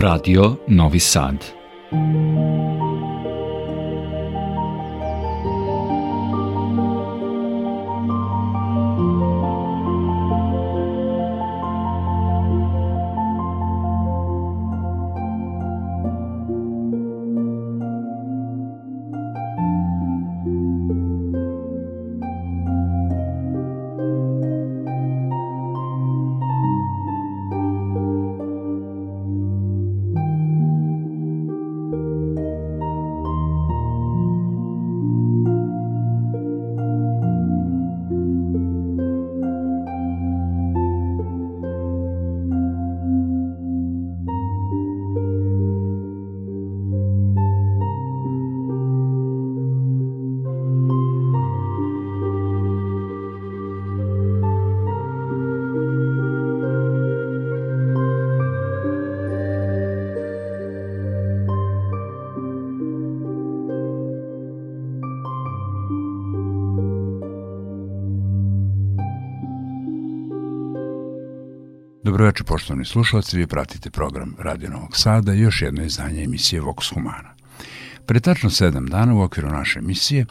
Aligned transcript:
Radio 0.00 0.62
Novi 0.68 0.98
Sad. 0.98 1.44
Dobroveče, 72.30 72.44
poštovani 72.44 72.84
slušalci, 72.84 73.36
vi 73.36 73.46
pratite 73.46 73.90
program 73.90 74.34
Radio 74.38 74.70
Novog 74.70 74.96
Sada 74.96 75.34
i 75.34 75.40
još 75.40 75.62
jedno 75.62 75.84
izdanje 75.84 76.22
emisije 76.22 76.62
Vox 76.62 76.94
Humana. 76.94 77.34
Pre 78.06 78.20
tačno 78.20 78.50
sedam 78.50 78.86
dana 78.86 79.14
u 79.14 79.22
okviru 79.22 79.48
naše 79.48 79.78
emisije 79.78 80.26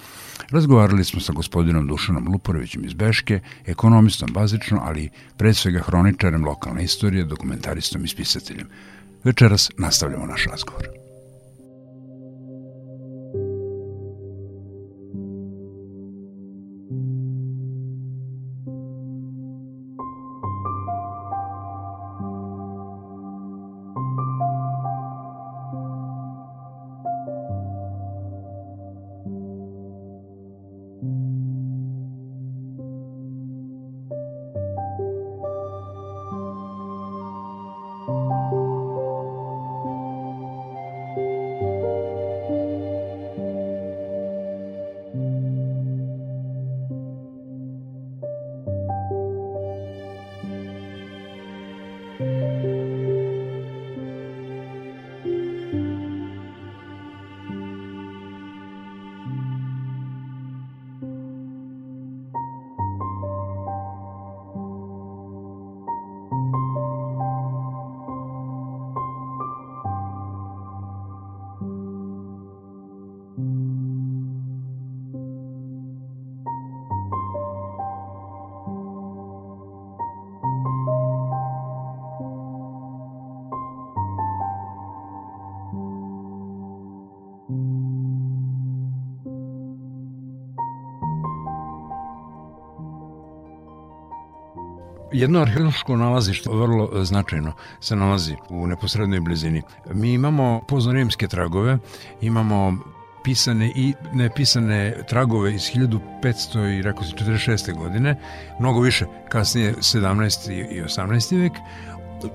razgovarali 0.49 1.03
smo 1.03 1.19
sa 1.19 1.33
gospodinom 1.33 1.87
Dušanom 1.87 2.27
Luporovićem 2.27 2.85
iz 2.85 2.93
Beške, 2.93 3.39
ekonomistom 3.65 4.29
bazično, 4.33 4.79
ali 4.83 5.09
pred 5.37 5.55
svega 5.57 5.79
hroničarem 5.79 6.45
lokalne 6.45 6.83
istorije, 6.83 7.23
dokumentaristom 7.23 8.05
i 8.05 8.07
spisateljem. 8.07 8.67
Večeras 9.23 9.71
nastavljamo 9.77 10.25
naš 10.25 10.45
razgovor. 10.45 10.98
Jedno 95.19 95.41
arheološko 95.41 95.97
nalazište 95.97 96.49
vrlo 96.49 96.89
e, 96.93 97.05
značajno 97.05 97.53
se 97.79 97.95
nalazi 97.95 98.35
u 98.49 98.67
neposrednoj 98.67 99.19
blizini. 99.19 99.61
Mi 99.93 100.13
imamo 100.13 100.61
poznarimske 100.67 101.27
tragove, 101.27 101.77
imamo 102.21 102.77
pisane 103.23 103.71
i 103.75 103.93
nepisane 104.13 104.95
tragove 105.09 105.55
iz 105.55 105.61
1500 105.61 106.79
i 106.79 106.81
rekao 106.81 107.03
se 107.03 107.15
46. 107.15 107.77
godine, 107.77 108.15
mnogo 108.59 108.79
više 108.79 109.05
kasnije 109.29 109.73
17. 109.73 110.51
i 110.71 110.81
18. 110.83 111.41
vek, 111.41 111.51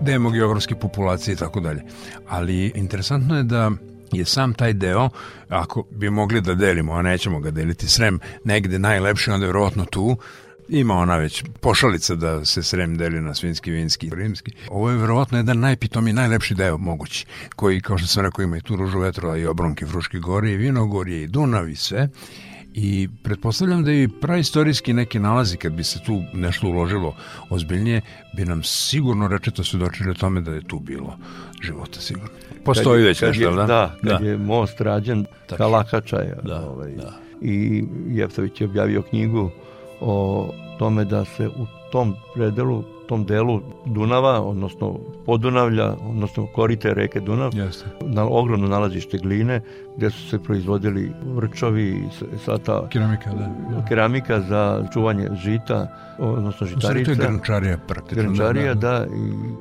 demogeografske 0.00 0.74
populacije 0.74 1.32
i 1.32 1.36
tako 1.36 1.60
dalje. 1.60 1.82
Ali 2.28 2.72
interesantno 2.74 3.36
je 3.36 3.42
da 3.42 3.70
je 4.12 4.24
sam 4.24 4.54
taj 4.54 4.72
deo, 4.72 5.08
ako 5.48 5.84
bi 5.90 6.10
mogli 6.10 6.40
da 6.40 6.54
delimo, 6.54 6.92
a 6.92 7.02
nećemo 7.02 7.40
ga 7.40 7.50
deliti, 7.50 7.88
Srem 7.88 8.20
negde 8.44 8.78
najlepši, 8.78 9.30
onda 9.30 9.46
je 9.46 9.52
verovatno 9.52 9.84
tu, 9.84 10.16
Ima 10.68 10.94
ona 10.94 11.16
već 11.16 11.44
pošalica 11.60 12.14
da 12.14 12.44
se 12.44 12.62
Srem 12.62 12.96
deli 12.96 13.20
na 13.20 13.34
svinski, 13.34 13.70
vinski 13.70 14.06
i 14.06 14.14
rimski. 14.14 14.52
Ovo 14.70 14.90
je 14.90 14.96
verovatno 14.96 15.38
jedan 15.38 15.60
najpitomi, 15.60 16.12
najlepši 16.12 16.54
deo 16.54 16.78
mogući, 16.78 17.26
koji, 17.56 17.80
kao 17.80 17.98
što 17.98 18.06
sam 18.06 18.24
rekao, 18.24 18.42
ima 18.42 18.56
i 18.56 18.60
tu 18.60 18.76
ružu 18.76 18.98
vetrova 18.98 19.36
i 19.36 19.46
obronke 19.46 19.86
Fruške 19.86 20.18
gore 20.18 20.52
i 20.52 20.56
Vinogorje 20.56 21.22
i 21.22 21.26
Dunav 21.26 21.68
i 21.68 21.76
sve. 21.76 22.08
I 22.74 23.08
pretpostavljam 23.22 23.84
da 23.84 23.92
i 23.92 24.08
praistorijski 24.20 24.92
neki 24.92 25.18
nalazi, 25.18 25.56
kad 25.56 25.72
bi 25.72 25.84
se 25.84 25.98
tu 26.06 26.22
nešto 26.32 26.66
uložilo 26.66 27.16
ozbiljnije, 27.50 28.00
bi 28.36 28.44
nam 28.44 28.62
sigurno 28.62 29.28
rečeto 29.28 29.64
svedočili 29.64 30.10
o 30.10 30.14
tome 30.14 30.40
da 30.40 30.50
je 30.50 30.62
tu 30.66 30.78
bilo 30.78 31.18
života 31.62 32.00
sigurno. 32.00 32.28
Postoji 32.64 33.00
kad, 33.00 33.06
već 33.06 33.20
kad 33.20 33.28
nešto, 33.28 33.50
je, 33.50 33.56
da? 33.56 33.66
Da, 33.66 33.96
kad 34.02 34.20
da. 34.22 34.28
je 34.28 34.38
most 34.38 34.80
rađen, 34.80 35.26
Kalakačaja. 35.56 36.34
Da, 36.42 36.60
ovaj, 36.70 36.92
da. 36.92 37.12
I 37.40 37.84
Jeftović 38.08 38.60
je 38.60 38.66
objavio 38.66 39.02
knjigu 39.02 39.50
o 40.04 40.48
tome 40.78 41.04
da 41.04 41.24
se 41.24 41.48
u 41.48 41.66
tom 41.92 42.14
predelu, 42.34 42.82
tom 43.08 43.24
delu 43.24 43.60
Dunava, 43.84 44.40
odnosno 44.42 44.98
Podunavlja, 45.26 45.94
odnosno 46.08 46.46
korite 46.46 46.94
reke 46.94 47.20
Dunav, 47.20 47.54
Jeste. 47.54 47.84
na 48.00 48.24
ogromno 48.28 48.68
nalazište 48.68 49.18
gline, 49.18 49.60
gde 49.96 50.10
su 50.10 50.28
se 50.28 50.38
proizvodili 50.38 51.12
vrčovi 51.34 51.88
i 51.88 52.38
sata 52.38 52.88
keramika, 52.88 53.30
da, 53.30 53.76
da. 53.76 53.84
keramika 53.84 54.40
za 54.40 54.88
čuvanje 54.92 55.28
žita, 55.34 55.86
odnosno 56.18 56.66
žitarica. 56.66 57.04
To 57.04 57.10
je 57.10 57.16
grančarija 57.16 57.78
praktično. 57.78 58.22
Grančarija, 58.22 58.74
da, 58.74 58.90
da. 58.90 58.98
da, 58.98 59.06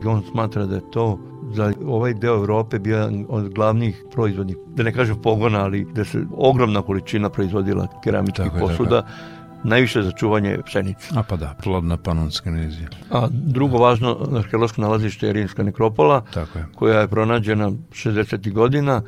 i 0.04 0.08
on 0.08 0.24
smatra 0.32 0.66
da 0.66 0.76
je 0.76 0.92
to 0.92 1.20
za 1.54 1.74
ovaj 1.86 2.14
deo 2.14 2.36
Evrope 2.36 2.80
bio 2.80 3.10
od 3.30 3.50
glavnih 3.50 4.04
proizvodnih, 4.12 4.58
da 4.68 4.84
ne 4.84 4.94
kažem 4.94 5.22
pogona, 5.22 5.64
ali 5.64 5.86
da 5.94 6.06
se 6.06 6.26
ogromna 6.38 6.82
količina 6.82 7.30
proizvodila 7.30 7.88
keramičkih 8.04 8.52
posuda. 8.60 9.02
Tako 9.02 9.43
najviše 9.64 10.02
za 10.04 10.12
čuvanje 10.12 10.58
pšenice. 10.66 11.08
A 11.16 11.24
pa 11.24 11.36
da, 11.36 11.56
plodna 11.64 11.98
panonska 11.98 12.52
nizija. 12.52 12.88
A 13.12 13.28
drugo 13.32 13.78
važno 13.78 14.18
arheološko 14.38 14.82
nalazište 14.82 15.28
je 15.28 15.34
Rimska 15.34 15.64
nekropola, 15.64 16.22
Tako 16.34 16.60
je. 16.60 16.66
koja 16.76 17.00
je 17.00 17.08
pronađena 17.08 17.72
60. 17.92 18.52
godina, 18.52 19.02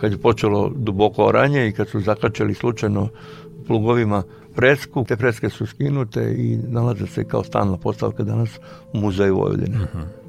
kad 0.00 0.12
je 0.12 0.18
počelo 0.18 0.72
duboko 0.76 1.24
oranje 1.24 1.68
i 1.68 1.72
kad 1.72 1.88
su 1.88 2.00
zakačali 2.00 2.54
slučajno 2.54 3.08
plugovima 3.66 4.22
presku. 4.56 5.04
Te 5.04 5.16
preske 5.16 5.50
su 5.50 5.66
skinute 5.66 6.34
i 6.38 6.56
nalaze 6.68 7.06
se 7.06 7.24
kao 7.24 7.44
stalna 7.44 7.76
postavka 7.76 8.22
danas 8.22 8.58
u 8.92 8.98
muzeju 8.98 9.36
Vojvodine. 9.36 9.76
Uh 9.76 9.82
mhm. 9.82 9.98
-huh. 9.98 10.25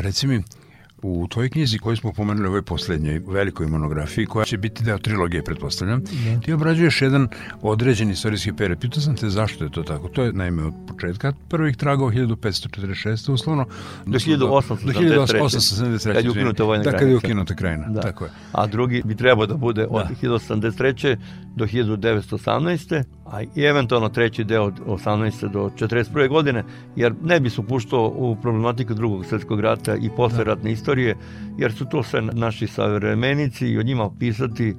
Reci 0.00 0.26
mi, 0.26 0.42
u 1.02 1.26
tvojoj 1.28 1.50
knjizi 1.50 1.78
koju 1.78 1.96
smo 1.96 2.12
pomenuli 2.12 2.46
u 2.46 2.50
ovoj 2.50 2.62
poslednjoj 2.62 3.22
velikoj 3.26 3.66
monografiji, 3.66 4.26
koja 4.26 4.44
će 4.44 4.58
biti 4.58 4.84
deo 4.84 4.98
trilogije, 4.98 5.42
pretpostavljam, 5.42 6.00
da. 6.00 6.40
ti 6.40 6.52
obrađuješ 6.52 7.02
jedan 7.02 7.28
određen 7.62 8.10
istorijski 8.10 8.52
period. 8.52 8.80
Pitao 8.80 9.00
sam 9.00 9.16
te 9.16 9.28
zašto 9.28 9.64
je 9.64 9.70
to 9.70 9.82
tako. 9.82 10.08
To 10.08 10.22
je 10.22 10.32
naime 10.32 10.62
od 10.64 10.74
početka 10.88 11.32
prvih 11.48 11.76
tragova 11.76 12.12
1546. 12.12 13.32
uslovno. 13.32 13.66
Do 14.06 14.18
1873. 14.18 16.12
Kad 16.12 16.24
je 16.24 16.30
ukinuta 16.30 16.64
vojna 16.64 16.84
da, 16.84 16.98
kad 16.98 17.08
je 17.08 17.16
ukinuta 17.16 17.54
krajina. 17.54 17.88
Da. 17.88 18.00
Tako 18.00 18.24
je. 18.24 18.30
A 18.52 18.66
drugi 18.66 19.02
bi 19.04 19.16
trebao 19.16 19.46
da 19.46 19.54
bude 19.54 19.86
od 19.90 20.06
da. 20.08 20.28
1083. 20.28 21.16
do 21.56 21.66
1918. 21.66 23.04
A 23.36 23.42
i 23.42 23.62
eventualno 23.62 24.08
treći 24.08 24.44
deo 24.44 24.64
od 24.64 24.80
18. 24.86 25.48
do 25.48 25.70
41. 25.78 26.28
godine, 26.28 26.64
jer 26.96 27.14
ne 27.22 27.40
bi 27.40 27.50
se 27.50 27.60
upuštao 27.60 28.12
u 28.16 28.36
problematiku 28.42 28.94
drugog 28.94 29.26
svetskog 29.26 29.60
rata 29.60 29.96
i 29.96 30.10
posleratne 30.16 30.70
da. 30.70 30.70
istorije, 30.70 31.16
jer 31.58 31.72
su 31.72 31.84
to 31.84 32.02
sve 32.02 32.22
naši 32.22 32.66
savremenici 32.66 33.66
i 33.66 33.78
o 33.78 33.82
njima 33.82 34.10
pisati 34.18 34.76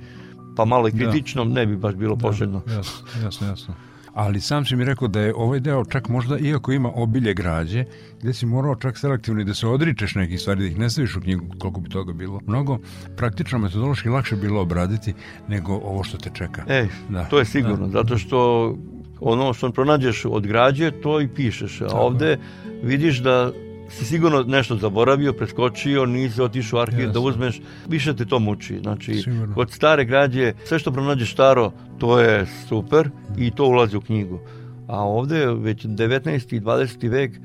pa 0.55 0.65
malo 0.65 0.87
i 0.87 0.91
kritično 0.91 1.45
da. 1.45 1.53
ne 1.53 1.65
bi 1.65 1.77
baš 1.77 1.95
bilo 1.95 2.15
da, 2.15 2.27
poželjno. 2.27 2.61
Jasno, 2.67 3.07
jasno, 3.23 3.47
jasno 3.47 3.86
ali 4.17 4.41
sam 4.41 4.65
si 4.65 4.75
mi 4.75 4.85
rekao 4.85 5.07
da 5.07 5.21
je 5.21 5.33
ovaj 5.35 5.59
deo 5.59 5.85
čak 5.85 6.09
možda, 6.09 6.37
iako 6.37 6.71
ima 6.71 6.91
obilje 6.95 7.33
građe, 7.33 7.85
gde 8.21 8.33
si 8.33 8.45
morao 8.45 8.75
čak 8.75 8.97
selektivno 8.97 9.43
da 9.43 9.53
se 9.53 9.67
odričeš 9.67 10.15
nekih 10.15 10.41
stvari, 10.41 10.59
da 10.61 10.67
ih 10.67 10.79
ne 10.79 10.89
staviš 10.89 11.15
u 11.15 11.21
knjigu, 11.21 11.45
koliko 11.59 11.79
bi 11.79 11.89
toga 11.89 12.13
bilo. 12.13 12.39
Mnogo 12.47 12.77
praktično 13.17 13.59
metodološki 13.59 14.09
lakše 14.09 14.35
bilo 14.35 14.61
obraditi 14.61 15.13
nego 15.47 15.73
ovo 15.73 16.03
što 16.03 16.17
te 16.17 16.29
čeka. 16.33 16.63
Ej, 16.69 16.87
da. 17.09 17.25
to 17.25 17.39
je 17.39 17.45
sigurno, 17.45 17.87
da. 17.87 17.91
zato 17.91 18.17
što 18.17 18.75
ono 19.19 19.53
što 19.53 19.71
pronađeš 19.71 20.25
od 20.25 20.47
građe, 20.47 20.91
to 20.91 21.21
i 21.21 21.27
pišeš. 21.27 21.81
A 21.81 21.87
ovde 21.91 22.37
vidiš 22.83 23.19
da 23.19 23.51
si 23.89 24.05
sigurno 24.05 24.43
nešto 24.43 24.75
zaboravio, 24.75 25.33
preskočio, 25.33 26.05
nisi 26.05 26.41
otišao 26.41 26.79
u 26.79 26.81
arhiv 26.81 26.99
Jasne. 26.99 27.13
da 27.13 27.19
uzmeš, 27.19 27.61
više 27.87 28.15
te 28.15 28.25
to 28.25 28.39
muči. 28.39 28.79
Znači, 28.81 29.13
sigurno. 29.15 29.55
kod 29.55 29.71
stare 29.71 30.05
građe, 30.05 30.53
sve 30.65 30.79
što 30.79 30.91
pronađeš 30.91 31.33
staro, 31.33 31.71
to 31.97 32.19
je 32.19 32.45
super 32.67 33.09
i 33.37 33.51
to 33.51 33.65
ulazi 33.65 33.97
u 33.97 34.01
knjigu. 34.01 34.39
A 34.87 35.03
ovde 35.03 35.45
već 35.45 35.85
19. 35.85 36.55
i 36.55 36.59
20. 36.59 37.09
vek 37.09 37.39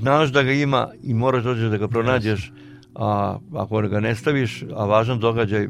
znaš 0.00 0.32
da 0.32 0.42
ga 0.42 0.52
ima 0.52 0.88
i 1.02 1.14
moraš 1.14 1.44
dođeš 1.44 1.70
da 1.70 1.76
ga 1.76 1.88
pronađeš, 1.88 2.52
a 2.94 3.38
ako 3.54 3.80
ga 3.80 4.00
ne 4.00 4.14
staviš, 4.14 4.64
a 4.76 4.84
važan 4.84 5.20
događaj, 5.20 5.68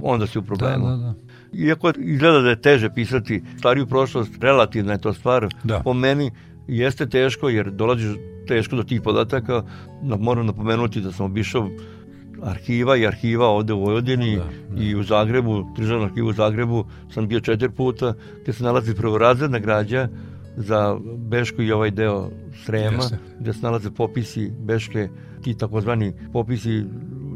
onda 0.00 0.26
si 0.26 0.38
u 0.38 0.42
problemu. 0.42 0.86
Da, 0.86 0.96
da, 0.96 0.96
da. 0.96 1.14
Iako 1.52 1.92
izgleda 1.98 2.40
da 2.40 2.50
je 2.50 2.62
teže 2.62 2.90
pisati 2.94 3.42
stariju 3.58 3.86
prošlost, 3.86 4.32
relativna 4.40 4.92
je 4.92 5.00
to 5.00 5.12
stvar, 5.12 5.48
da. 5.64 5.80
po 5.80 5.94
meni 5.94 6.30
jeste 6.68 7.08
teško 7.08 7.48
jer 7.48 7.70
dolaziš 7.70 8.16
teško 8.46 8.76
do 8.76 8.82
tih 8.82 9.00
podataka. 9.00 9.62
Moram 10.02 10.46
napomenuti 10.46 11.00
da 11.00 11.12
sam 11.12 11.26
obišao 11.26 11.68
arhiva 12.42 12.96
i 12.96 13.06
arhiva 13.06 13.48
ovde 13.48 13.72
u 13.72 13.80
Vojvodini 13.80 14.36
da, 14.36 14.44
da. 14.70 14.82
i 14.82 14.94
u 14.94 15.02
Zagrebu, 15.02 15.66
državnom 15.76 16.08
arhivu 16.08 16.28
u 16.28 16.32
Zagrebu 16.32 16.84
sam 17.14 17.28
bio 17.28 17.40
četiri 17.40 17.70
puta, 17.70 18.14
gde 18.42 18.52
se 18.52 18.64
nalazi 18.64 18.94
prvorazredna 18.94 19.58
građa 19.58 20.08
za 20.56 20.98
Bešku 21.16 21.62
i 21.62 21.72
ovaj 21.72 21.90
deo 21.90 22.30
Srema, 22.64 23.02
Jeste. 23.02 23.18
gde 23.40 23.52
se 23.52 23.60
nalaze 23.62 23.90
popisi 23.90 24.52
Beške, 24.60 25.08
ti 25.42 25.54
takozvani 25.54 26.12
popisi 26.32 26.84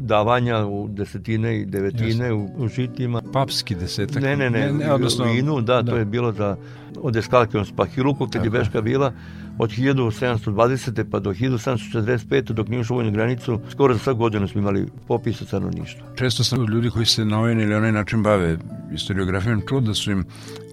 davanja 0.07 0.65
u 0.65 0.87
desetine 0.87 1.59
i 1.59 1.65
devetine 1.65 2.33
u, 2.33 2.49
u 2.57 2.67
žitima. 2.67 3.21
Papski 3.33 3.75
desetak. 3.75 4.23
Ne, 4.23 4.35
ne, 4.37 4.49
ne, 4.49 4.59
ne, 4.59 4.73
ne 4.73 4.93
odnosno, 4.93 5.25
vinu, 5.25 5.61
da, 5.61 5.81
da, 5.81 5.91
to 5.91 5.97
je 5.97 6.05
bilo 6.05 6.31
za, 6.31 6.55
od 7.01 7.15
Eskalkion 7.15 7.65
Spahiluku, 7.65 8.27
kad 8.27 8.43
je 8.43 8.49
Beška 8.49 8.81
bila, 8.81 9.13
od 9.57 9.69
1720. 9.69 11.03
pa 11.11 11.19
do 11.19 11.33
1745. 11.33 12.41
dok 12.41 12.67
nije 12.67 12.79
ušao 12.79 12.95
vojnu 12.97 13.11
granicu, 13.11 13.59
skoro 13.71 13.93
za 13.93 13.99
svaku 13.99 14.19
godinu 14.19 14.47
smo 14.47 14.61
imali 14.61 14.87
popis 15.07 15.41
od 15.41 15.47
stanovništva. 15.47 16.07
Često 16.15 16.43
sam 16.43 16.65
ljudi 16.65 16.89
koji 16.89 17.05
se 17.05 17.25
na 17.25 17.39
ovaj 17.39 17.53
ili 17.53 17.75
onaj 17.75 17.91
način 17.91 18.23
bave 18.23 18.57
historiografijom 18.91 19.61
čuo 19.69 19.79
da 19.79 19.93
su 19.93 20.11
im 20.11 20.25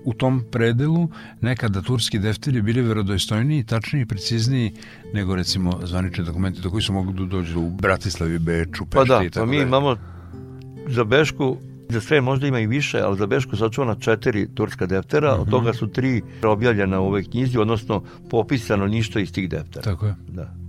u 0.04 0.14
tom 0.14 0.44
predelu 0.50 1.08
nekada 1.40 1.82
turski 1.82 2.18
defteri 2.18 2.62
bili 2.62 2.82
verodostojniji, 2.82 3.64
tačniji 3.64 4.02
i 4.02 4.06
precizniji 4.06 4.73
nego 5.14 5.37
recimo 5.37 5.80
zvanični 5.84 6.25
dokumenti 6.25 6.61
do 6.61 6.70
koji 6.70 6.82
su 6.82 6.92
mogli 6.92 7.12
da 7.14 7.25
dođu 7.25 7.61
u 7.61 7.70
Bratislavi, 7.70 8.38
Beču, 8.38 8.84
Pešti 8.84 8.94
pa 8.94 9.04
da, 9.04 9.25
i 9.25 9.30
tako 9.30 9.46
pa 9.46 9.50
mi 9.50 9.56
imamo 9.56 9.96
za 10.88 11.04
Bešku 11.04 11.56
Za 11.88 12.00
sve 12.00 12.20
možda 12.20 12.46
ima 12.46 12.61
i 12.61 12.66
više, 12.66 13.00
ali 13.00 13.18
za 13.18 13.26
Bešku 13.26 13.56
sačuvana 13.56 13.94
četiri 14.00 14.49
turska 14.54 14.87
deftera, 14.87 15.32
uh 15.32 15.38
-huh. 15.38 15.42
od 15.42 15.50
toga 15.50 15.73
su 15.73 15.87
tri 15.87 16.23
objavljena 16.42 17.00
u 17.00 17.06
ovoj 17.06 17.25
knjizi, 17.25 17.58
odnosno 17.58 18.02
popisano 18.30 18.87
ništa 18.87 19.20
iz 19.20 19.32
tih 19.32 19.49
deftera. 19.49 19.82
Tako 19.82 20.06
je. 20.06 20.14
Da. 20.28 20.63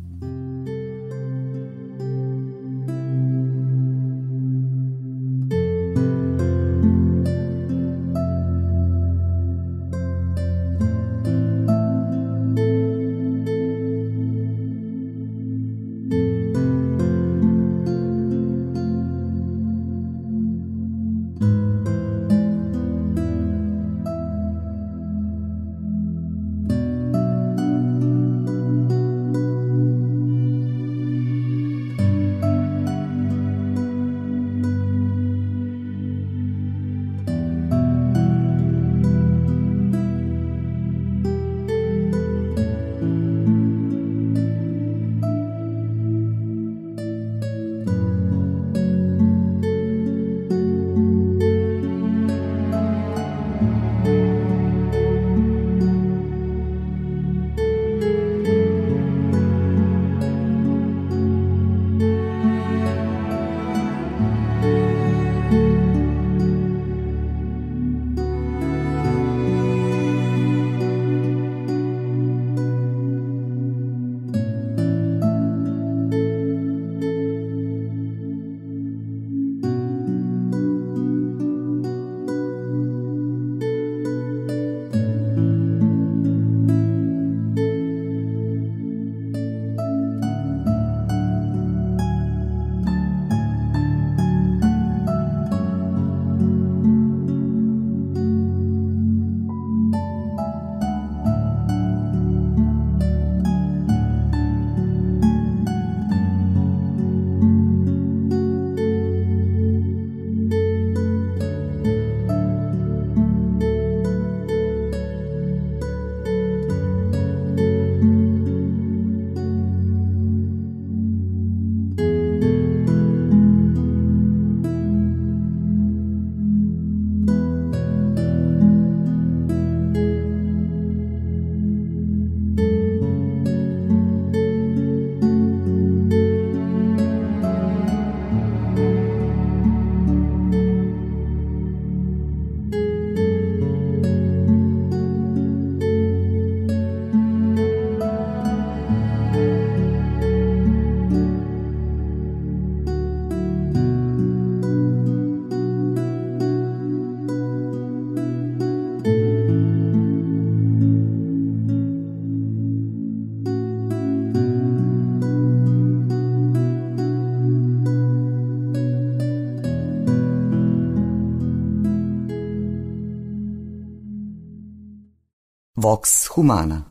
Vox 175.78 176.28
Humana 176.28 176.86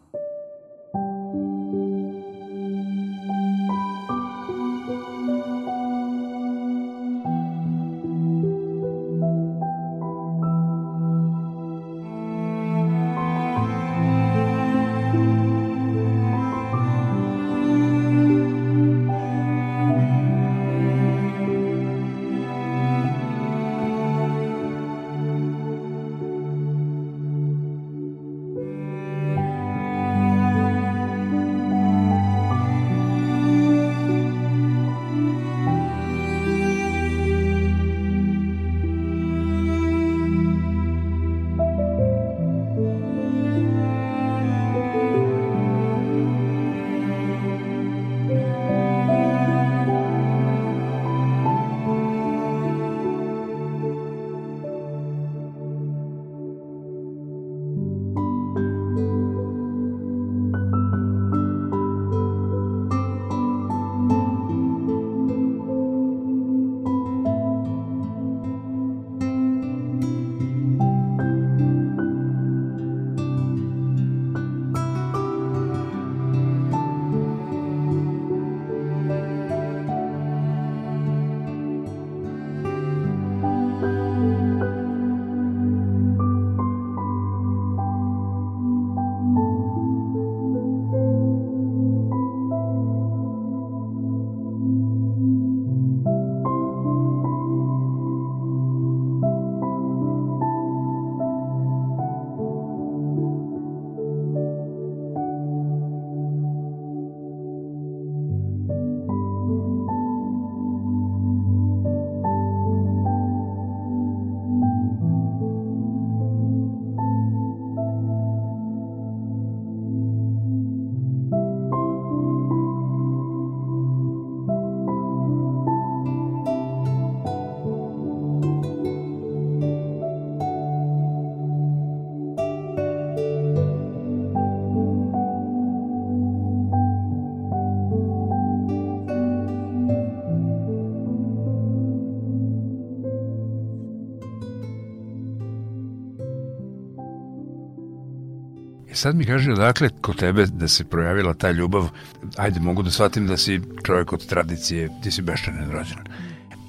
sad 149.04 149.16
mi 149.16 149.25
kaže 149.25 149.52
odakle 149.52 149.88
kod 150.00 150.16
tebe 150.16 150.46
da 150.46 150.68
se 150.68 150.84
projavila 150.84 151.34
ta 151.34 151.50
ljubav, 151.50 151.88
ajde 152.37 152.61
mogu 152.61 152.82
da 152.82 152.90
shvatim 152.90 153.26
da 153.26 153.37
si 153.37 153.61
čovjek 153.87 154.12
od 154.12 154.26
tradicije, 154.26 154.88
ti 155.02 155.11
si 155.11 155.23
beščanen 155.23 155.70
rođen. 155.70 155.99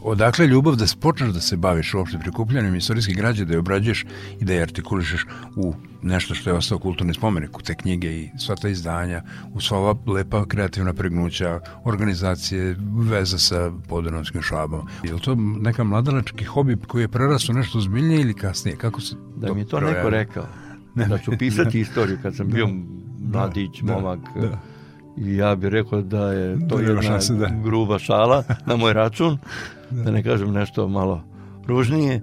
Odakle 0.03 0.47
ljubav 0.47 0.75
da 0.75 0.85
počneš 1.01 1.31
da 1.33 1.41
se 1.41 1.57
baviš 1.57 1.93
uopšte 1.93 2.19
prikupljanjem 2.19 2.75
istorijskih 2.75 3.17
građe, 3.17 3.45
da 3.45 3.53
je 3.53 3.59
obrađuješ 3.59 4.05
i 4.39 4.45
da 4.45 4.53
je 4.53 4.61
artikulišeš 4.61 5.25
u 5.55 5.73
nešto 6.01 6.35
što 6.35 6.49
je 6.49 6.57
ostao 6.57 6.79
kulturni 6.79 7.13
spomenik, 7.13 7.57
u 7.57 7.61
te 7.61 7.75
knjige 7.75 8.11
i 8.17 8.29
sva 8.39 8.55
ta 8.55 8.67
izdanja, 8.69 9.23
u 9.53 9.61
sva 9.61 9.77
ova 9.77 9.95
lepa 10.07 10.45
kreativna 10.45 10.93
pregnuća, 10.93 11.59
organizacije, 11.85 12.75
veza 13.11 13.37
sa 13.37 13.71
podanovskim 13.87 14.41
šabom. 14.41 14.87
Je 15.03 15.13
li 15.13 15.21
to 15.21 15.35
neka 15.61 15.83
mladalački 15.83 16.45
hobi 16.45 16.77
koji 16.87 17.03
je 17.03 17.15
prerastao 17.15 17.55
nešto 17.55 17.81
zbiljnije 17.81 18.21
ili 18.21 18.33
kasnije? 18.33 18.77
Kako 18.77 19.01
se 19.01 19.15
da 19.37 19.53
mi 19.53 19.61
je 19.61 19.67
to 19.67 19.79
neko 19.79 20.09
rekao 20.09 20.47
ne, 20.95 21.05
da 21.07 21.17
ću 21.17 21.31
pisati 21.39 21.79
istoriju 21.79 22.17
kad 22.21 22.35
sam 22.35 22.47
bio 22.47 22.67
mladić, 23.33 23.81
da, 23.81 23.93
momak. 23.93 24.19
Da. 24.41 24.59
I 25.17 25.35
ja 25.35 25.55
bih 25.55 25.69
rekao 25.69 26.01
da 26.01 26.31
je 26.33 26.67
to 26.67 26.77
da, 26.77 26.83
jedna 26.83 27.01
šanse, 27.01 27.33
da. 27.33 27.49
gruba 27.63 27.99
šala 27.99 28.43
na 28.65 28.75
moj 28.75 28.93
račun, 28.93 29.37
da. 29.91 30.03
da 30.03 30.11
ne 30.11 30.23
kažem 30.23 30.53
nešto 30.53 30.87
malo 30.87 31.23
ružnije. 31.67 32.21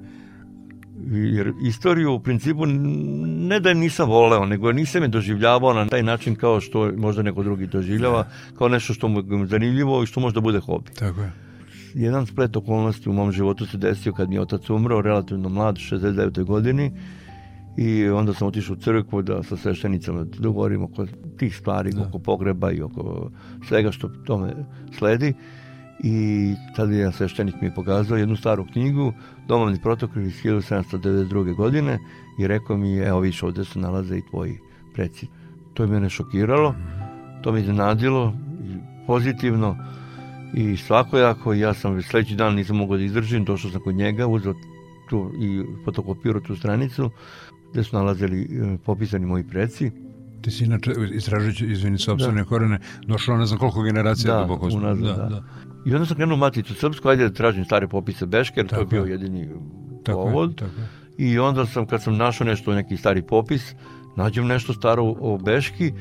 Jer 1.11 1.53
istoriju 1.63 2.13
u 2.13 2.21
principu 2.21 2.67
ne 2.67 3.61
da 3.61 3.69
je 3.69 3.75
nisam 3.75 4.09
voleo, 4.09 4.47
nego 4.47 4.73
nisam 4.73 5.03
je 5.03 5.09
doživljavao 5.09 5.73
na 5.73 5.87
taj 5.87 6.03
način 6.03 6.35
kao 6.35 6.61
što 6.61 6.93
možda 6.97 7.23
neko 7.23 7.43
drugi 7.43 7.67
doživljava, 7.67 8.27
kao 8.59 8.69
nešto 8.69 8.95
što 8.95 9.09
mu 9.09 9.19
je 9.19 9.47
zanimljivo 9.47 10.03
i 10.03 10.07
što 10.07 10.21
možda 10.21 10.41
bude 10.41 10.61
hobi. 10.61 10.91
Tako 10.99 11.21
je. 11.21 11.33
Jedan 11.95 12.27
splet 12.27 12.57
okolnosti 12.57 13.09
u 13.09 13.13
mom 13.13 13.33
životu 13.33 13.67
se 13.67 13.79
desio 13.79 14.13
kad 14.13 14.29
mi 14.29 14.35
je 14.35 14.41
otac 14.41 14.71
umro, 14.71 15.01
relativno 15.01 15.49
mlad, 15.49 15.77
69. 15.77 16.45
godini, 16.45 16.93
i 17.77 18.09
onda 18.09 18.35
sam 18.35 18.49
otišao 18.49 18.73
u 18.73 18.77
crkvu 18.77 19.23
da 19.23 19.43
sa 19.43 19.57
sveštenicama 19.57 20.25
dogovorimo 20.25 20.85
oko 20.85 21.07
tih 21.39 21.57
stvari, 21.57 21.91
da. 21.91 22.03
oko 22.03 22.19
pogreba 22.19 22.73
i 22.73 22.83
oko 22.83 23.31
svega 23.69 23.93
što 23.93 24.09
tome 24.09 24.55
sledi 24.99 25.35
i 26.03 26.55
tada 26.77 26.95
je 26.95 27.13
sveštenik 27.13 27.55
mi 27.63 27.75
pokazao 27.75 28.17
jednu 28.19 28.37
staru 28.37 28.67
knjigu 28.73 29.13
Domovni 29.49 29.81
protokol 29.83 30.23
iz 30.23 30.33
1792. 30.43 31.57
godine 31.57 31.99
i 32.39 32.47
rekao 32.47 32.77
mi 32.77 32.99
evo 32.99 33.21
viš 33.21 33.43
ovde 33.43 33.65
se 33.65 33.79
nalaze 33.79 34.19
i 34.19 34.23
tvoji 34.31 34.59
preci. 34.95 35.27
To 35.75 35.83
je 35.83 35.87
mene 35.87 36.11
šokiralo, 36.11 36.75
to 37.43 37.53
me 37.53 37.61
iznenadilo 37.61 38.35
pozitivno 39.07 39.77
i 40.55 40.77
svakojako 40.77 41.53
ja 41.53 41.75
sam 41.75 42.03
sledeći 42.03 42.35
dan 42.35 42.55
nisam 42.55 42.77
mogao 42.77 42.97
da 42.97 43.03
izdržim, 43.03 43.45
došao 43.45 43.71
sam 43.71 43.81
kod 43.81 43.95
njega, 43.95 44.27
uzeo 44.27 44.55
tu 45.11 45.31
i 45.41 45.65
fotokopirao 45.85 46.41
tu 46.41 46.57
stranicu, 46.57 47.11
gde 47.73 47.85
su 47.85 47.97
nalazili 47.97 48.43
e, 48.43 48.79
popisani 48.85 49.27
moji 49.27 49.45
preci. 49.45 49.91
Ti 50.43 50.51
si 50.51 50.65
inače, 50.65 50.93
istražujući, 51.15 51.67
izvini, 51.67 51.99
sobstvene 51.99 52.43
da. 52.43 52.49
korene, 52.49 52.79
došao 53.07 53.37
ne 53.37 53.47
znam 53.47 53.59
koliko 53.59 53.83
generacija 53.83 54.35
da, 54.35 54.41
duboko. 54.41 54.67
Unazad, 54.67 55.05
da, 55.05 55.13
da. 55.13 55.29
da. 55.29 55.43
I 55.87 55.95
onda 55.95 56.07
sam 56.07 56.17
krenuo 56.17 56.37
maticu 56.37 56.75
srpsku, 56.75 57.09
ajde 57.09 57.29
da 57.29 57.35
tražim 57.35 57.65
stare 57.65 57.89
popise 57.89 58.27
Beške, 58.27 58.61
jer 58.61 58.67
to 58.67 58.81
je 58.81 58.87
bio 58.87 59.05
jedini 59.05 59.49
tako 60.05 60.25
povod. 60.25 60.51
Je, 60.51 60.57
tako 60.57 60.81
je. 60.81 60.89
I 61.19 61.39
onda 61.39 61.67
sam, 61.67 61.87
kad 61.87 62.03
sam 62.03 62.17
našao 62.17 62.47
nešto, 62.47 62.75
neki 62.75 62.97
stari 62.97 63.23
popis, 63.23 63.75
nađem 64.17 64.47
nešto 64.47 64.73
staro 64.73 65.05
o 65.05 65.39
Beški, 65.39 65.93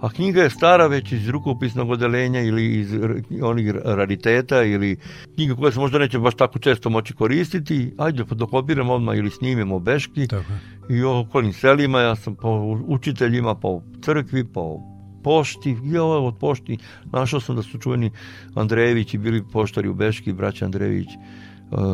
a 0.00 0.08
knjiga 0.08 0.42
je 0.42 0.50
stara 0.50 0.86
već 0.86 1.12
iz 1.12 1.28
rukopisnog 1.28 1.90
odelenja 1.90 2.40
ili 2.40 2.80
iz 2.80 2.94
onih 3.42 3.74
rariteta 3.84 4.62
ili 4.62 4.96
knjiga 5.34 5.54
koja 5.54 5.72
se 5.72 5.78
možda 5.78 5.98
neće 5.98 6.18
baš 6.18 6.34
tako 6.34 6.58
često 6.58 6.90
moći 6.90 7.14
koristiti, 7.14 7.94
ajde 7.98 8.24
pa 8.24 8.34
dokopiram 8.34 8.90
odmah 8.90 9.16
ili 9.16 9.30
snimimo 9.30 9.78
beški 9.78 10.28
tako. 10.28 10.52
i 10.90 11.02
okolim 11.02 11.52
selima, 11.52 12.00
ja 12.00 12.16
sam 12.16 12.34
po 12.34 12.78
učiteljima, 12.86 13.54
po 13.54 13.82
crkvi, 14.02 14.44
po 14.44 14.80
pošti, 15.24 15.76
i 15.84 15.98
ovo 15.98 16.28
od 16.28 16.36
pošti, 16.38 16.78
našao 17.12 17.40
sam 17.40 17.56
da 17.56 17.62
su 17.62 17.78
čuveni 17.78 18.10
Andrejevići 18.54 19.18
bili 19.18 19.44
poštari 19.52 19.88
u 19.88 19.94
Beški, 19.94 20.32
braća 20.32 20.64
Andrejević, 20.64 21.08
eh, 21.08 21.16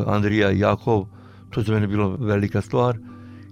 Andrija 0.07 0.51
i 0.51 0.59
Jakov, 0.59 1.07
to 1.51 1.61
je 1.61 1.65
za 1.65 1.73
mene 1.73 1.87
bilo 1.87 2.17
velika 2.17 2.61
stvar. 2.61 2.99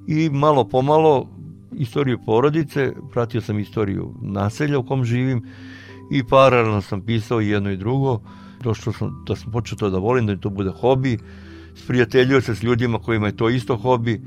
I 0.06 0.30
malo 0.30 0.68
pomalo 0.68 1.28
istoriju 1.76 2.18
porodice, 2.26 2.92
pratio 3.12 3.40
sam 3.40 3.58
istoriju 3.58 4.14
naselja 4.22 4.78
u 4.78 4.86
kom 4.86 5.04
živim 5.04 5.42
i 6.10 6.24
paralelno 6.24 6.80
sam 6.80 7.00
pisao 7.00 7.40
jedno 7.40 7.70
i 7.70 7.76
drugo. 7.76 8.20
Došao 8.62 8.92
sam 8.92 9.24
da 9.26 9.36
sam 9.36 9.52
počeo 9.52 9.78
to 9.78 9.90
da 9.90 9.98
volim, 9.98 10.26
da 10.26 10.32
mi 10.32 10.40
to 10.40 10.50
bude 10.50 10.70
hobi. 10.70 11.18
Sprijateljio 11.74 12.40
se 12.40 12.54
s 12.54 12.62
ljudima 12.62 12.98
kojima 12.98 13.26
je 13.26 13.36
to 13.36 13.48
isto 13.48 13.76
hobi. 13.76 14.20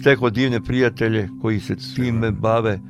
Stekao 0.00 0.30
divne 0.30 0.64
prijatelje 0.64 1.28
koji 1.42 1.60
se 1.60 1.76
time 1.94 2.30
bave. 2.30 2.80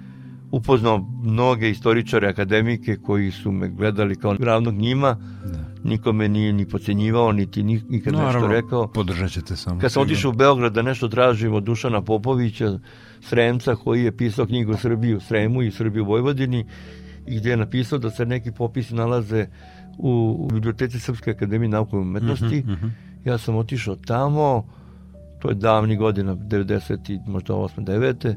upoznao 0.50 1.06
mnoge 1.22 1.70
istoričare, 1.70 2.28
akademike 2.28 2.96
koji 2.96 3.30
su 3.30 3.52
me 3.52 3.68
gledali 3.68 4.16
kao 4.16 4.36
ravnog 4.40 4.74
njima. 4.74 5.16
Da. 5.44 5.65
Nikome 5.86 6.28
nije 6.28 6.52
ni 6.52 6.68
pocenjivao, 6.68 7.32
niti 7.32 7.62
nikad 7.62 8.12
no, 8.12 8.22
nešto 8.22 8.46
rekao. 8.46 8.88
Podržat 8.88 9.30
ćete 9.30 9.56
samo. 9.56 9.80
Kad 9.80 9.92
sam 9.92 10.02
otišao 10.02 10.30
u 10.30 10.34
Beograd 10.34 10.72
da 10.72 10.82
nešto 10.82 11.08
tražim 11.08 11.54
od 11.54 11.62
Dušana 11.62 12.02
Popovića, 12.02 12.78
Sremca, 13.20 13.74
koji 13.74 14.04
je 14.04 14.16
pisao 14.16 14.46
knjigu 14.46 14.72
o 14.72 14.76
Srbiji 14.76 15.14
u 15.14 15.20
Sremu 15.20 15.62
i 15.62 15.70
Srbiji 15.70 16.02
u 16.02 16.06
Vojvodini, 16.06 16.66
i 17.26 17.36
gde 17.36 17.50
je 17.50 17.56
napisao 17.56 17.98
da 17.98 18.10
se 18.10 18.26
neki 18.26 18.52
popisi 18.52 18.94
nalaze 18.94 19.46
u, 19.98 20.36
u 20.38 20.48
biblioteci 20.52 21.00
Srpske 21.00 21.30
akademije 21.30 21.68
nauke 21.68 21.96
i 21.96 21.98
umetnosti. 21.98 22.44
Uh 22.44 22.50
-huh, 22.50 22.72
uh 22.72 22.78
-huh. 22.82 22.90
Ja 23.24 23.38
sam 23.38 23.56
otišao 23.56 23.96
tamo, 23.96 24.66
to 25.38 25.48
je 25.48 25.54
davni 25.54 25.96
godina, 25.96 26.34
90. 26.34 27.20
možda 27.26 27.54
8. 27.54 27.84
9. 27.84 28.36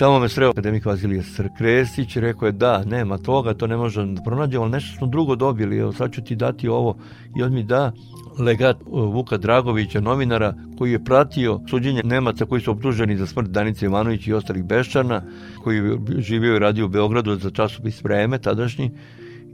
Tamo 0.00 0.18
me 0.18 0.28
sreo 0.28 0.50
akademik 0.50 0.84
Vazilije 0.84 1.22
Krestić, 1.58 2.16
rekao 2.16 2.46
je 2.46 2.52
da, 2.52 2.84
nema 2.84 3.18
toga, 3.18 3.54
to 3.54 3.66
ne 3.66 3.76
možemo 3.76 4.12
da 4.12 4.22
pronađemo, 4.22 4.62
ali 4.62 4.72
nešto 4.72 4.96
smo 4.96 5.06
drugo 5.06 5.36
dobili, 5.36 5.78
evo 5.78 5.92
sad 5.92 6.12
ću 6.12 6.22
ti 6.22 6.36
dati 6.36 6.68
ovo. 6.68 6.96
I 7.36 7.42
on 7.42 7.52
mi 7.54 7.62
da 7.62 7.92
legat 8.38 8.76
Vuka 8.86 9.36
Dragovića, 9.36 10.00
novinara, 10.00 10.54
koji 10.78 10.92
je 10.92 11.04
pratio 11.04 11.60
suđenje 11.70 12.02
Nemaca 12.04 12.46
koji 12.46 12.60
su 12.60 12.70
optuženi 12.70 13.16
za 13.16 13.26
smrt 13.26 13.48
Danice 13.48 13.86
Ivanović 13.86 14.26
i 14.26 14.32
ostalih 14.32 14.64
Beščana, 14.64 15.22
koji 15.64 15.76
je 15.76 15.98
živio 16.18 16.56
i 16.56 16.58
radio 16.58 16.84
u 16.84 16.88
Beogradu 16.88 17.36
za 17.36 17.50
časopis 17.50 18.04
Vreme, 18.04 18.38
tadašnji, 18.38 18.90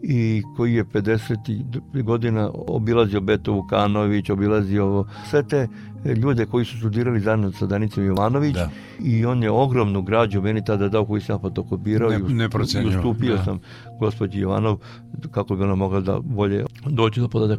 i 0.03 0.43
koji 0.57 0.75
je 0.75 0.85
50. 0.85 2.03
godina 2.03 2.51
obilazio 2.55 3.21
Beto 3.21 3.53
Vukanović, 3.53 4.31
obilazio 4.31 5.05
sve 5.31 5.43
te 5.49 5.69
ljude 6.15 6.47
koji 6.47 6.65
su 6.65 6.79
studirali 6.79 7.21
zajedno 7.21 7.53
sa 7.53 7.67
Danicom 7.67 8.05
Jovanović 8.05 8.55
da. 8.55 8.71
i 9.05 9.25
on 9.25 9.43
je 9.43 9.51
ogromnu 9.51 10.03
građu 10.03 10.43
meni 10.43 10.65
tada 10.65 10.89
dao 10.89 11.05
koji 11.07 11.21
sam 11.21 11.41
fotokopirao 11.41 12.11
ne, 12.11 12.49
i, 12.85 12.87
ustupio 12.87 13.37
da. 13.37 13.45
sam 13.45 13.61
gospođi 14.01 14.41
Jovanov 14.41 14.79
kako 15.31 15.57
bi 15.57 15.63
ona 15.63 15.75
mogla 15.75 16.01
da 16.01 16.19
bolje 16.21 16.65
doći 16.87 17.21
do 17.21 17.29
podatak. 17.29 17.59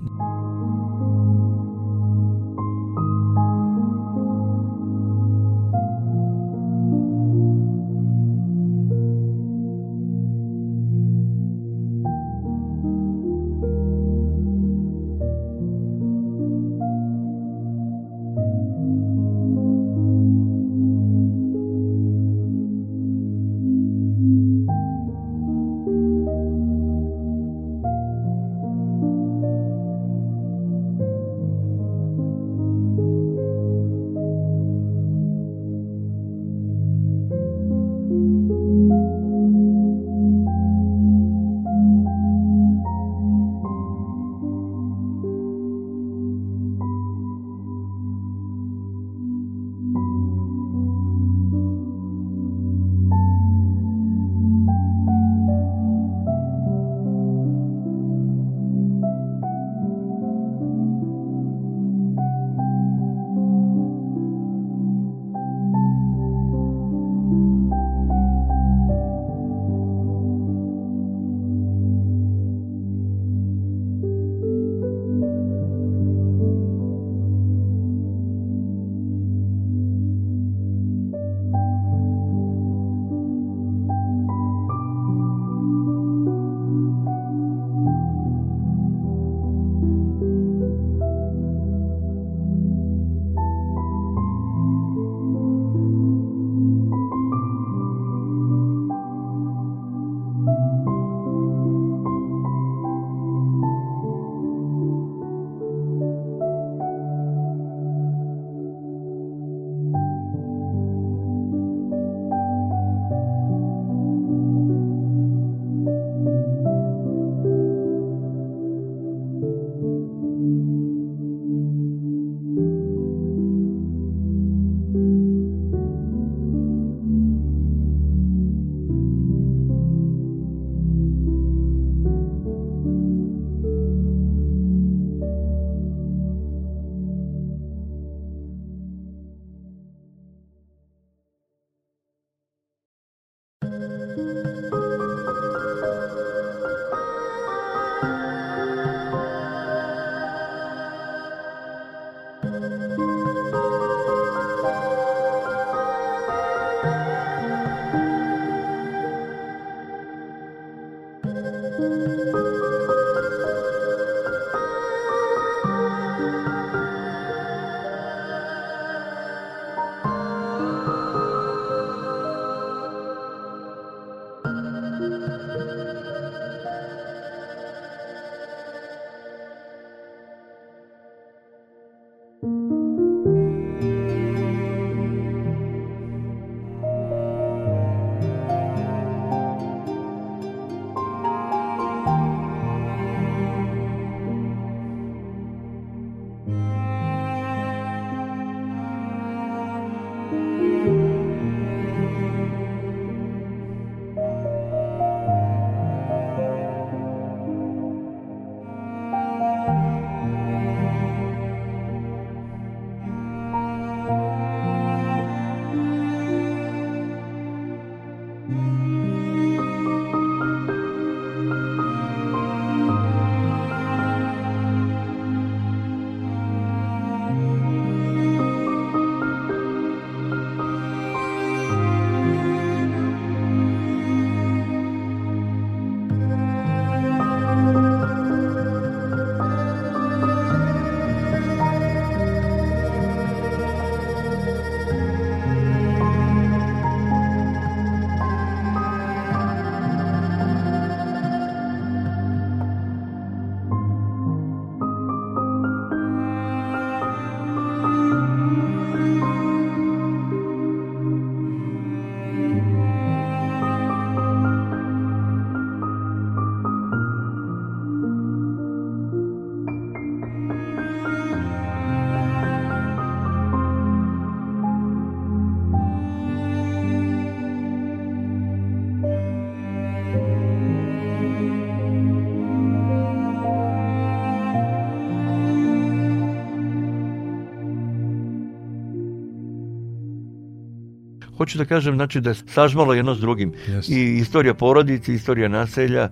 Hoću 291.48 291.58
da 291.58 291.66
kažem 291.66 291.96
znači 291.96 292.22
da 292.22 292.30
je 292.30 292.36
sažmalo 292.36 292.94
jedno 292.94 293.16
s 293.16 293.20
drugim. 293.20 293.54
Yes. 293.68 293.92
I 293.92 294.18
istorija 294.18 294.54
porodice, 294.54 295.14
istorija 295.14 295.48
naselja, 295.48 296.10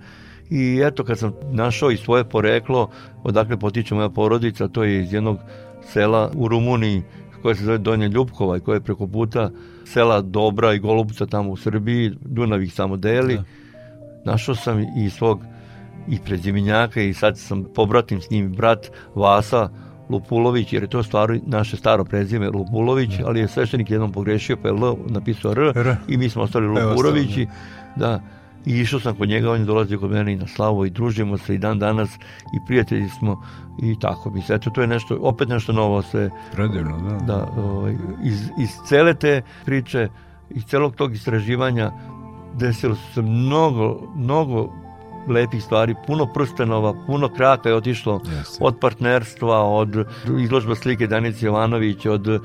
i 0.50 0.82
eto 0.84 1.04
kad 1.04 1.20
sam 1.20 1.34
našao 1.52 1.92
i 1.92 1.98
svoje 1.98 2.24
poreklo, 2.24 2.90
odakle 3.24 3.58
potiče 3.60 3.96
moja 3.96 4.10
porodica, 4.10 4.68
to 4.68 4.84
je 4.84 5.02
iz 5.04 5.14
jednog 5.14 5.40
sela 5.94 6.32
u 6.36 6.48
Rumuniji 6.48 7.04
koje 7.42 7.56
se 7.56 7.64
zove 7.64 7.78
Donja 7.78 8.08
Ljubkova 8.08 8.58
i 8.58 8.60
koje 8.60 8.76
je 8.76 8.82
preko 8.82 9.08
puta 9.08 9.52
sela 9.86 10.22
Dobra 10.22 10.74
i 10.74 10.80
Golubca 10.80 11.26
tamo 11.26 11.52
u 11.52 11.58
Srbiji, 11.58 12.12
Dunav 12.22 12.64
ih 12.64 12.74
samo 12.74 12.98
deli. 12.98 13.36
Da. 13.36 13.44
Našao 14.32 14.56
sam 14.56 14.86
i 14.98 15.10
svog 15.10 15.42
i 16.08 16.20
prezimenjaka 16.26 17.02
i 17.02 17.14
sad 17.14 17.38
sam 17.38 17.66
pobratim 17.76 18.22
s 18.22 18.30
njim 18.30 18.54
brat 18.54 18.92
Vasa 19.16 19.70
Lupulović, 20.10 20.74
jer 20.74 20.84
je 20.84 20.90
to 20.90 21.04
stvar 21.04 21.40
naše 21.46 21.78
staro 21.78 22.06
prezime 22.06 22.50
Lupulović, 22.50 23.18
da. 23.18 23.28
ali 23.28 23.40
je 23.40 23.48
sveštenik 23.48 23.92
jednom 23.92 24.12
pogrešio 24.12 24.58
pa 24.58 24.68
je 24.68 24.74
L 24.74 24.96
napisao 25.08 25.52
R, 25.52 25.72
R. 25.76 25.96
i 26.08 26.18
mi 26.18 26.30
smo 26.30 26.42
ostali 26.42 26.68
Lupurovići. 26.68 27.48
Da, 27.96 28.22
i 28.66 28.80
išao 28.80 29.00
sam 29.00 29.16
kod 29.16 29.30
njega, 29.30 29.52
on 29.52 29.60
je 29.60 29.66
dolazio 29.66 30.00
kod 30.00 30.12
mene 30.12 30.34
i 30.34 30.36
na 30.36 30.48
slavu 30.48 30.86
i 30.86 30.90
družimo 30.90 31.38
se 31.38 31.56
i 31.56 31.58
dan 31.58 31.80
danas 31.80 32.10
i 32.54 32.60
prijatelji 32.68 33.10
smo 33.10 33.44
i 33.84 34.00
tako 34.00 34.30
mi 34.30 34.42
se. 34.42 34.54
Eto, 34.54 34.70
to 34.70 34.82
je 34.82 34.88
nešto, 34.88 35.18
opet 35.22 35.50
nešto 35.50 35.74
novo 35.74 36.02
se... 36.02 36.30
Predivno, 36.52 36.98
da. 36.98 37.26
Da, 37.26 37.48
ovaj, 37.58 37.96
iz, 38.24 38.50
iz 38.60 38.70
cele 38.88 39.14
te 39.14 39.42
priče, 39.66 40.10
iz 40.50 40.64
celog 40.64 40.96
tog 40.96 41.14
istraživanja 41.14 41.92
desilo 42.54 42.96
se 42.96 43.22
mnogo, 43.22 44.02
mnogo 44.16 44.74
lepih 45.28 45.64
stvari, 45.64 45.96
puno 46.08 46.26
prstenova, 46.34 46.94
puno 47.08 47.30
kraka 47.30 47.70
je 47.70 47.76
otišlo 47.76 48.22
Jeste. 48.38 48.58
od 48.60 48.80
partnerstva, 48.82 49.64
od 49.64 50.08
izložba 50.40 50.76
slike 50.76 51.08
Danice 51.08 51.46
Jovanović, 51.46 52.06
od 52.06 52.42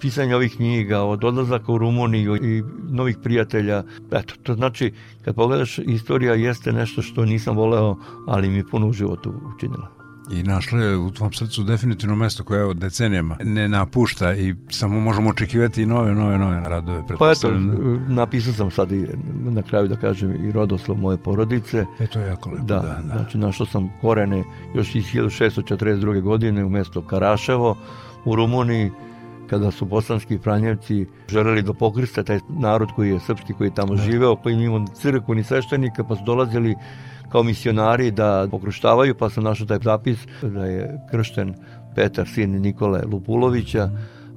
pisanja 0.00 0.36
ovih 0.36 0.56
knjiga, 0.56 1.02
od 1.02 1.24
odlazaka 1.24 1.72
u 1.72 1.78
Rumuniju 1.78 2.36
i 2.36 2.62
novih 2.90 3.16
prijatelja. 3.22 3.82
Eto, 4.12 4.34
to 4.42 4.54
znači, 4.54 4.92
kad 5.24 5.34
pogledaš, 5.34 5.78
istorija 5.78 6.34
jeste 6.34 6.72
nešto 6.72 7.02
što 7.02 7.24
nisam 7.24 7.56
voleo, 7.56 7.96
ali 8.26 8.48
mi 8.48 8.66
puno 8.66 8.86
u 8.86 8.92
životu 8.92 9.32
učinila. 9.54 10.03
I 10.30 10.42
našla 10.42 10.80
je 10.80 10.96
u 10.96 11.10
tvom 11.10 11.32
srcu 11.32 11.62
definitivno 11.62 12.16
mesto 12.16 12.44
koje 12.44 12.64
od 12.64 12.76
decenijama 12.76 13.36
ne 13.42 13.68
napušta 13.68 14.34
i 14.34 14.54
samo 14.70 15.00
možemo 15.00 15.30
očekivati 15.30 15.82
i 15.82 15.86
nove, 15.86 16.14
nove, 16.14 16.38
nove 16.38 16.62
radove. 16.66 17.02
Pa 17.18 17.30
eto, 17.30 17.50
napisao 18.08 18.52
sam 18.52 18.70
sad 18.70 18.92
i 18.92 19.06
na 19.30 19.62
kraju 19.62 19.88
da 19.88 19.96
kažem 19.96 20.48
i 20.48 20.52
rodoslov 20.52 20.98
moje 20.98 21.18
porodice. 21.18 21.86
E 22.00 22.06
to 22.06 22.20
je 22.20 22.26
jako 22.26 22.50
lepo, 22.50 22.64
da. 22.64 22.74
da, 22.74 23.00
da. 23.02 23.18
Znači 23.18 23.38
našao 23.38 23.66
sam 23.66 23.90
korene 24.00 24.44
još 24.74 24.94
iz 24.94 25.04
1642. 25.04 26.20
godine 26.20 26.64
u 26.64 26.68
mesto 26.68 27.02
Karaševo 27.02 27.76
u 28.24 28.36
Rumuniji 28.36 28.90
kada 29.50 29.70
su 29.70 29.84
bosanski 29.84 30.38
franjevci 30.38 31.06
želeli 31.28 31.62
da 31.62 31.72
pokriste 31.72 32.24
taj 32.24 32.40
narod 32.48 32.88
koji 32.96 33.10
je 33.10 33.20
srpski, 33.20 33.52
koji 33.52 33.68
je 33.68 33.74
tamo 33.74 33.94
da. 33.94 34.02
živeo, 34.02 34.36
koji 34.36 34.56
nije 34.56 34.66
imao 34.66 34.86
crkvu 34.94 35.34
ni 35.34 35.44
sveštenika, 35.44 36.04
pa 36.04 36.16
su 36.16 36.22
dolazili 36.24 36.74
kao 37.34 37.42
misionari 37.42 38.10
da 38.10 38.46
pokruštavaju, 38.50 39.14
pa 39.14 39.30
sam 39.30 39.44
našao 39.44 39.66
taj 39.66 39.78
zapis 39.82 40.18
da 40.42 40.64
je 40.64 41.00
kršten 41.10 41.54
Petar, 41.94 42.28
sin 42.28 42.60
Nikole 42.60 43.02
Lupulovića, 43.12 43.90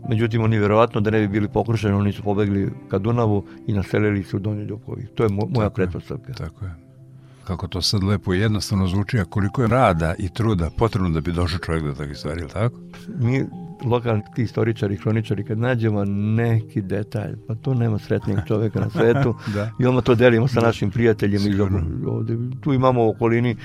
Međutim, 0.09 0.43
oni 0.43 0.59
verovatno 0.59 1.01
da 1.01 1.09
ne 1.11 1.19
bi 1.19 1.27
bili 1.27 1.47
pokrušeni, 1.47 1.93
oni 1.93 2.11
su 2.13 2.23
pobegli 2.23 2.71
ka 2.89 2.97
Dunavu 2.97 3.45
i 3.67 3.73
naselili 3.73 4.23
se 4.23 4.35
u 4.35 4.39
Donji 4.39 4.63
Ljubovi. 4.63 5.07
To 5.15 5.23
je 5.23 5.29
mo 5.29 5.47
moja 5.49 5.69
pretpostavka. 5.69 6.33
Tako 6.33 6.65
je. 6.65 6.71
Kako 7.43 7.67
to 7.67 7.81
sad 7.81 8.03
lepo 8.03 8.33
i 8.33 8.39
jednostavno 8.39 8.87
zvuči, 8.87 9.19
a 9.19 9.25
koliko 9.25 9.61
je 9.61 9.67
rada 9.67 10.15
i 10.19 10.29
truda 10.29 10.69
potrebno 10.77 11.09
da 11.09 11.21
bi 11.21 11.31
došao 11.31 11.59
čovjek 11.59 11.83
do 11.83 11.93
takve 11.93 12.15
stvari, 12.15 12.41
ili 12.41 12.49
tako? 12.49 12.79
Mi 13.19 13.45
lokalni 13.85 14.23
istoričari, 14.37 14.97
hroničari, 14.97 15.43
kad 15.43 15.57
nađemo 15.57 16.05
neki 16.35 16.81
detalj, 16.81 17.35
pa 17.47 17.55
to 17.55 17.73
nema 17.73 17.99
sretnijeg 17.99 18.39
čoveka 18.47 18.79
na 18.79 18.89
svetu 18.89 19.35
da. 19.55 19.71
i 19.79 19.85
onda 19.85 20.01
to 20.01 20.15
delimo 20.15 20.47
sa 20.47 20.59
da. 20.59 20.67
našim 20.67 20.91
prijateljima. 20.91 21.45
I 21.55 21.61
ovde, 22.05 22.37
tu 22.61 22.73
imamo 22.73 23.05
u 23.05 23.09
okolini 23.09 23.55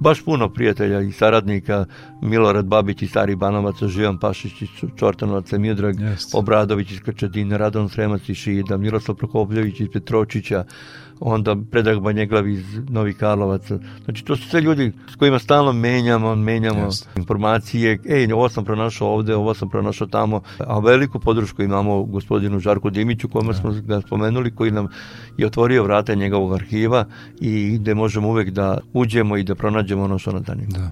baš 0.00 0.24
puno 0.24 0.48
prijatelja 0.48 1.00
i 1.00 1.12
saradnika, 1.12 1.86
Milorad 2.22 2.66
Babić 2.66 3.02
i 3.02 3.06
Stari 3.06 3.36
Banovac, 3.36 3.74
Živan 3.86 4.18
Pašić 4.18 4.62
iz 4.62 4.68
Čortanovaca, 4.96 5.58
Miodrag 5.58 6.00
Jest. 6.00 6.34
Obradović 6.34 6.90
iz 6.90 7.00
Krčedine, 7.00 7.58
Radon 7.58 7.88
Sremac 7.88 8.28
iz 8.28 8.36
Šida, 8.36 8.76
Miroslav 8.76 9.16
Prokopljević 9.16 9.80
iz 9.80 9.88
Petročića, 9.92 10.64
onda 11.20 11.56
Predrag 11.70 12.00
Banjeglav 12.00 12.48
iz 12.48 12.64
Novih 12.88 13.16
Karlovaca. 13.16 13.78
Znači, 14.04 14.24
to 14.24 14.36
su 14.36 14.48
sve 14.48 14.60
ljudi 14.60 14.92
s 15.12 15.16
kojima 15.16 15.38
stalno 15.38 15.72
menjamo, 15.72 16.34
menjamo 16.34 16.84
Just. 16.84 17.08
informacije. 17.16 17.98
Ej, 18.08 18.32
ovo 18.32 18.48
sam 18.48 18.64
pronašao 18.64 19.08
ovde, 19.08 19.34
ovo 19.34 19.54
sam 19.54 19.68
pronašao 19.68 20.06
tamo. 20.06 20.40
A 20.58 20.78
veliku 20.78 21.20
podršku 21.20 21.62
imamo 21.62 22.02
gospodinu 22.02 22.60
Žarku 22.60 22.90
Dimiću, 22.90 23.28
kome 23.28 23.52
da. 23.52 23.58
smo 23.58 23.70
ga 23.70 24.00
spomenuli, 24.00 24.54
koji 24.54 24.70
nam 24.70 24.88
je 25.36 25.46
otvorio 25.46 25.82
vrata 25.82 26.14
njegovog 26.14 26.54
arhiva 26.54 27.04
i 27.40 27.78
gde 27.78 27.94
možemo 27.94 28.28
uvek 28.28 28.50
da 28.50 28.78
uđemo 28.92 29.36
i 29.36 29.42
da 29.42 29.54
pronađemo 29.54 30.02
ono 30.02 30.18
što 30.18 30.32
nam 30.32 30.42
danimo. 30.42 30.70
Da. 30.70 30.90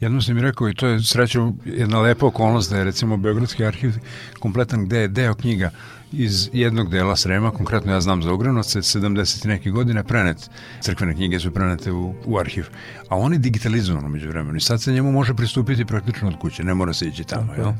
Jedno 0.00 0.22
sam 0.22 0.34
mi 0.34 0.42
rekao 0.42 0.68
i 0.68 0.74
to 0.74 0.86
je 0.86 1.02
srećo 1.02 1.52
jedna 1.64 2.00
lepa 2.00 2.26
okolnost 2.26 2.70
da 2.70 2.78
je 2.78 2.84
recimo 2.84 3.16
Beogradski 3.16 3.64
arhiv 3.64 3.92
kompletan 4.38 4.84
gde 4.84 4.98
je 4.98 5.08
deo 5.08 5.34
knjiga 5.34 5.70
iz 6.12 6.50
jednog 6.52 6.90
dela 6.90 7.16
Srema, 7.16 7.50
konkretno 7.50 7.92
ja 7.92 8.00
znam 8.00 8.22
za 8.22 8.32
Ugranovce, 8.32 8.78
70. 8.78 9.46
neke 9.46 9.70
godine 9.70 10.04
prenet, 10.04 10.50
crkvene 10.80 11.14
knjige 11.14 11.40
su 11.40 11.50
prenete 11.50 11.92
u, 11.92 12.14
u 12.26 12.38
arhiv, 12.38 12.66
a 13.08 13.16
on 13.16 13.32
je 13.32 13.38
digitalizovano 13.38 14.08
među 14.08 14.28
vremenu 14.28 14.56
i 14.56 14.60
sad 14.60 14.82
se 14.82 14.92
njemu 14.92 15.12
može 15.12 15.34
pristupiti 15.34 15.84
praktično 15.84 16.28
od 16.28 16.38
kuće, 16.38 16.64
ne 16.64 16.74
mora 16.74 16.92
se 16.92 17.06
ići 17.06 17.24
tamo, 17.24 17.52
okay. 17.52 17.58
jel? 17.58 17.72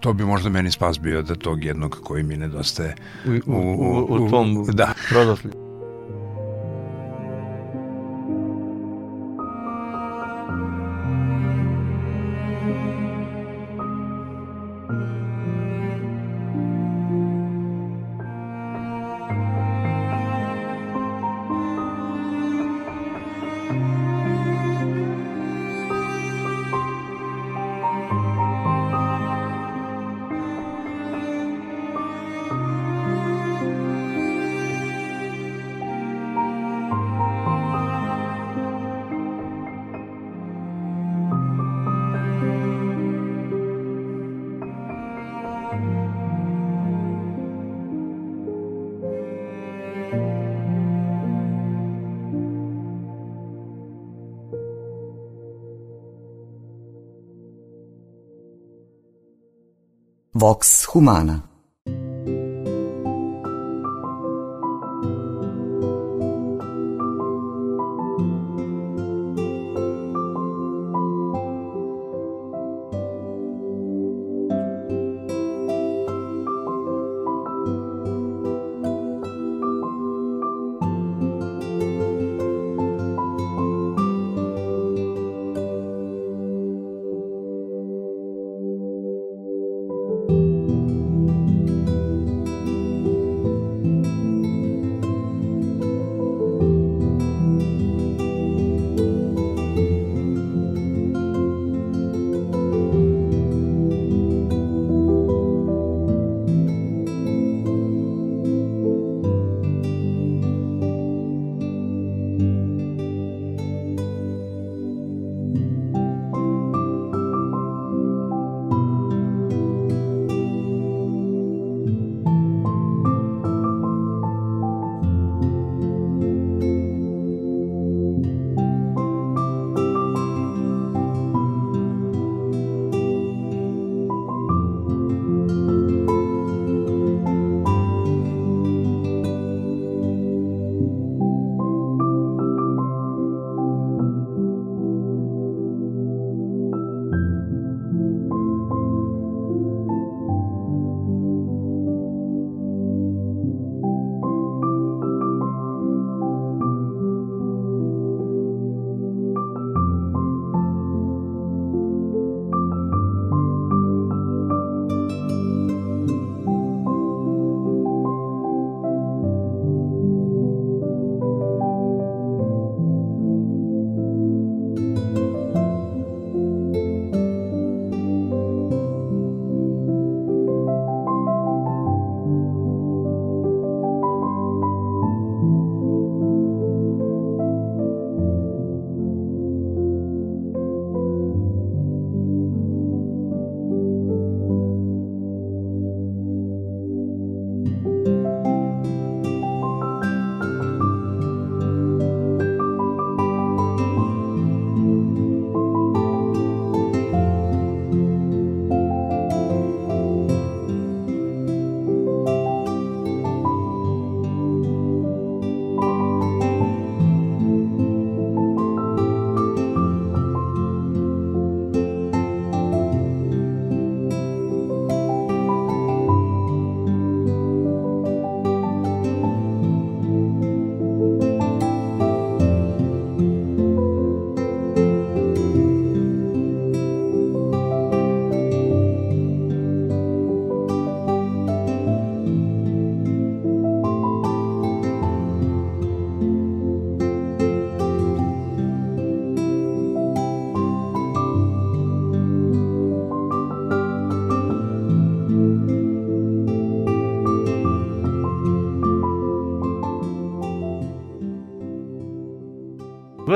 to 0.00 0.12
bi 0.12 0.24
možda 0.24 0.50
meni 0.50 0.70
spas 0.70 1.00
bio 1.00 1.22
da 1.22 1.34
tog 1.34 1.64
jednog 1.64 2.00
koji 2.04 2.22
mi 2.22 2.36
nedostaje 2.36 2.94
u, 3.26 3.30
u, 3.30 3.56
u, 3.56 4.06
u, 4.08 4.26
u 4.26 4.30
tom 4.30 4.66
da. 4.72 4.94
prodoslju. 5.08 5.65
Vox 60.38 60.84
Humana 60.92 61.42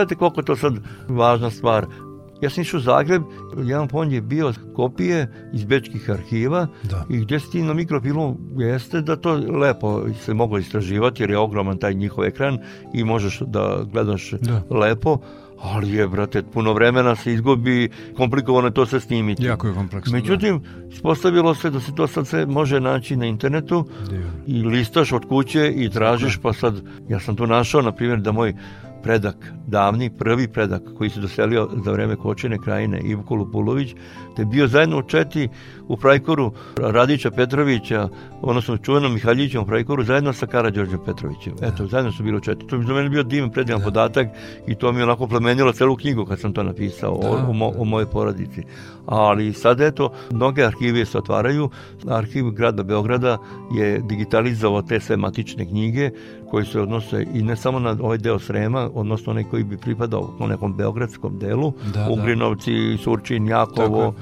gledajte 0.00 0.14
koliko 0.14 0.40
je 0.40 0.44
to 0.44 0.56
sad 0.56 0.74
važna 1.08 1.50
stvar. 1.50 1.86
Ja 2.42 2.50
sam 2.50 2.62
išao 2.62 2.78
u 2.78 2.80
Zagreb, 2.80 3.22
jedan 3.64 3.88
fond 3.88 4.12
je 4.12 4.20
bio 4.20 4.52
kopije 4.76 5.32
iz 5.52 5.64
bečkih 5.64 6.10
arhiva 6.10 6.66
da. 6.82 7.04
i 7.10 7.18
gdje 7.18 7.40
si 7.40 7.50
ti 7.50 7.62
na 7.62 7.74
mikrofilmu 7.74 8.36
jeste 8.56 9.00
da 9.00 9.16
to 9.16 9.34
lepo 9.34 10.02
se 10.24 10.34
moglo 10.34 10.58
istraživati 10.58 11.22
jer 11.22 11.30
je 11.30 11.38
ogroman 11.38 11.78
taj 11.78 11.94
njihov 11.94 12.24
ekran 12.24 12.58
i 12.94 13.04
možeš 13.04 13.40
da 13.40 13.84
gledaš 13.92 14.30
da. 14.30 14.62
lepo, 14.70 15.18
ali 15.62 15.92
je, 15.92 16.08
brate, 16.08 16.42
puno 16.42 16.72
vremena 16.72 17.16
se 17.16 17.32
izgubi, 17.32 17.90
komplikovano 18.16 18.68
je 18.68 18.74
to 18.74 18.86
sve 18.86 19.00
snimiti. 19.00 19.44
Jako 19.44 19.66
je 19.66 19.74
kompleksno. 19.74 20.12
Međutim, 20.12 20.58
da. 20.58 20.94
ispostavilo 20.94 21.54
se 21.54 21.70
da 21.70 21.80
se 21.80 21.94
to 21.94 22.06
sad 22.06 22.26
sve 22.26 22.46
može 22.46 22.80
naći 22.80 23.16
na 23.16 23.26
internetu 23.26 23.84
Dio. 24.08 24.30
i 24.46 24.62
listaš 24.62 25.12
od 25.12 25.28
kuće 25.28 25.72
i 25.76 25.90
tražiš, 25.90 26.36
pa 26.36 26.52
sad, 26.52 26.82
ja 27.08 27.20
sam 27.20 27.36
tu 27.36 27.46
našao, 27.46 27.82
na 27.82 27.92
primjer, 27.92 28.20
da 28.20 28.32
moj 28.32 28.54
predak, 29.02 29.36
davni, 29.66 30.10
prvi 30.10 30.48
predak 30.48 30.82
koji 30.98 31.10
se 31.10 31.20
doselio 31.20 31.68
za 31.84 31.92
vreme 31.92 32.16
Kočine 32.16 32.58
krajine, 32.58 33.00
Ivko 33.00 33.34
Lupulović, 33.34 33.94
te 34.36 34.44
bio 34.44 34.66
zajedno 34.66 34.98
u 34.98 35.02
Četi 35.02 35.48
u 35.88 35.96
Prajkoru 35.96 36.52
Radića 36.76 37.30
Petrovića, 37.30 38.08
odnosno 38.42 38.76
čuvenom 38.76 39.14
Mihaljićem 39.14 39.62
u 39.62 39.66
Prajkoru, 39.66 40.04
zajedno 40.04 40.32
sa 40.32 40.46
Karadžorđem 40.46 40.98
Petrovićem. 41.06 41.52
Da. 41.60 41.66
Eto, 41.66 41.86
zajedno 41.86 42.12
su 42.12 42.22
bili 42.22 42.36
u 42.36 42.40
Četi. 42.40 42.66
To 42.66 42.78
bi 42.78 42.84
za 42.84 42.94
mene 42.94 43.08
bio 43.08 43.22
divan 43.22 43.50
predivan 43.50 43.80
da. 43.80 43.84
podatak 43.84 44.28
i 44.66 44.74
to 44.74 44.92
mi 44.92 44.98
je 44.98 45.04
onako 45.04 45.26
plemenilo 45.26 45.72
celu 45.72 45.96
knjigu 45.96 46.24
kad 46.24 46.40
sam 46.40 46.52
to 46.52 46.62
napisao 46.62 47.18
da, 47.22 47.30
o, 47.30 47.50
o, 47.50 47.52
mo, 47.52 47.72
o 47.78 47.84
moje 47.84 48.06
porodici. 48.06 48.62
Ali 49.06 49.52
sad 49.52 49.80
eto, 49.80 50.12
mnoge 50.30 50.64
arhive 50.64 51.04
se 51.04 51.18
otvaraju. 51.18 51.70
Arhiv 52.08 52.50
grada 52.50 52.82
Beograda 52.82 53.38
je 53.74 53.98
digitalizovao 53.98 54.82
te 54.82 55.00
sve 55.00 55.16
matične 55.16 55.66
knjige 55.66 56.10
koji 56.50 56.64
se 56.64 56.80
odnose 56.80 57.26
i 57.34 57.42
ne 57.42 57.56
samo 57.56 57.78
na 57.78 57.96
ovaj 58.00 58.18
deo 58.18 58.38
Srema, 58.38 58.90
odnosno 58.94 59.30
onaj 59.30 59.44
koji 59.44 59.64
bi 59.64 59.76
pripadao 59.76 60.36
u 60.40 60.46
nekom 60.46 60.76
beogradskom 60.76 61.38
delu, 61.38 61.72
da, 61.94 62.04
da. 62.04 62.10
Ugrinovci, 62.10 62.72
da. 62.90 63.02
Surčin, 63.02 63.48
Jakovo, 63.48 64.14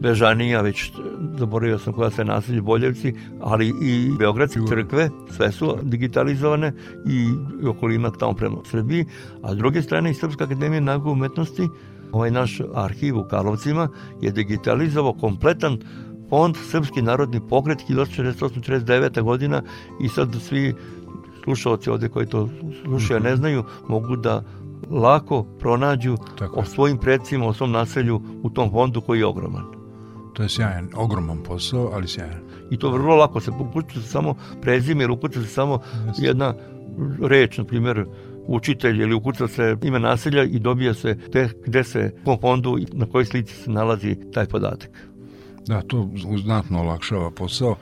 Bežanija, 0.00 0.60
već 0.60 0.92
zaboravio 1.38 1.78
sam 1.78 1.92
koja 1.92 2.10
se 2.10 2.24
naselje 2.24 2.62
Boljevci, 2.62 3.14
ali 3.40 3.68
i 3.82 4.10
Beogradske 4.18 4.60
crkve, 4.68 5.08
sve 5.36 5.52
su 5.52 5.76
digitalizovane 5.82 6.72
i 7.06 7.28
okolina 7.68 8.10
tamo 8.10 8.32
prema 8.32 8.56
Srbiji, 8.70 9.04
a 9.42 9.54
s 9.54 9.56
druge 9.56 9.82
strane 9.82 10.10
i 10.10 10.14
Srpska 10.14 10.44
akademija 10.44 10.80
nauke 10.80 11.08
umetnosti, 11.08 11.68
ovaj 12.12 12.30
naš 12.30 12.60
arhiv 12.74 13.18
u 13.18 13.24
Karlovcima 13.24 13.88
je 14.20 14.30
digitalizovao 14.30 15.12
kompletan 15.12 15.78
fond 16.30 16.56
Srpski 16.70 17.02
narodni 17.02 17.40
pokret 17.48 17.78
1849. 17.88 19.22
godina 19.22 19.62
i 20.00 20.08
sad 20.08 20.36
svi 20.40 20.74
slušalci 21.44 21.90
ovde 21.90 22.08
koji 22.08 22.26
to 22.26 22.48
slušaju 22.84 23.20
ne 23.20 23.36
znaju, 23.36 23.64
mogu 23.88 24.16
da 24.16 24.42
lako 24.90 25.42
pronađu 25.58 26.16
Tako 26.38 26.60
o 26.60 26.64
svojim 26.64 26.98
predsima, 26.98 27.46
o 27.46 27.52
svom 27.52 27.70
naselju 27.70 28.22
u 28.42 28.50
tom 28.50 28.70
fondu 28.70 29.00
koji 29.00 29.18
je 29.18 29.26
ogroman. 29.26 29.64
To 30.34 30.42
je 30.42 30.48
sjajan, 30.48 30.88
ogroman 30.94 31.42
posao, 31.42 31.90
ali 31.94 32.08
sjajan. 32.08 32.40
I 32.70 32.78
to 32.78 32.90
vrlo 32.90 33.16
lako 33.16 33.40
se 33.40 33.52
se 33.94 34.02
samo 34.02 34.34
prezime 34.62 35.04
ili 35.04 35.12
ukuca 35.12 35.42
se 35.42 35.48
samo 35.48 35.78
Jeste. 36.06 36.26
jedna 36.26 36.54
reč, 37.22 37.58
na 37.58 37.64
primjer, 37.64 38.04
učitelj 38.46 39.02
ili 39.02 39.14
ukuca 39.14 39.48
se 39.48 39.76
ime 39.82 39.98
naselja 39.98 40.44
i 40.44 40.58
dobija 40.58 40.94
se 40.94 41.18
te, 41.32 41.48
gde 41.66 41.84
se 41.84 42.14
u 42.26 42.40
fondu 42.40 42.78
i 42.78 42.86
na 42.92 43.06
kojoj 43.06 43.24
slici 43.24 43.54
se 43.54 43.70
nalazi 43.70 44.16
taj 44.32 44.46
podatak. 44.46 44.90
Da, 45.66 45.82
to 45.82 46.08
znatno 46.42 46.80
olakšava 46.80 47.30
posao 47.30 47.76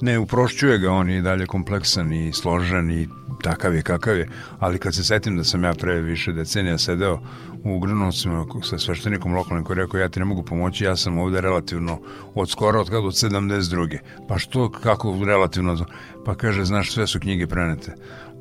ne 0.00 0.18
uprošćuje 0.18 0.78
ga, 0.78 0.92
on 0.92 1.10
je 1.10 1.22
dalje 1.22 1.46
kompleksan 1.46 2.12
i 2.12 2.32
složen 2.32 2.90
i 2.90 3.08
takav 3.42 3.74
je 3.74 3.82
kakav 3.82 4.16
je, 4.16 4.28
ali 4.58 4.78
kad 4.78 4.94
se 4.94 5.04
setim 5.04 5.36
da 5.36 5.44
sam 5.44 5.64
ja 5.64 5.74
pre 5.74 6.00
više 6.00 6.32
decenija 6.32 6.78
sedeo 6.78 7.20
u 7.64 7.78
Grnovcima 7.78 8.46
sa 8.62 8.78
sveštenikom 8.78 9.34
lokalnim 9.34 9.64
koji 9.64 9.76
rekao 9.76 10.00
ja 10.00 10.08
ti 10.08 10.18
ne 10.20 10.24
mogu 10.24 10.42
pomoći, 10.42 10.84
ja 10.84 10.96
sam 10.96 11.18
ovde 11.18 11.40
relativno 11.40 11.98
od 12.34 12.50
skora, 12.50 12.80
od 12.80 12.90
kada 12.90 13.06
od 13.06 13.12
72. 13.12 13.98
Pa 14.28 14.38
što, 14.38 14.70
kako 14.70 15.18
relativno? 15.26 15.86
Pa 16.24 16.34
kaže, 16.34 16.64
znaš, 16.64 16.92
sve 16.92 17.06
su 17.06 17.20
knjige 17.20 17.46
prenete 17.46 17.94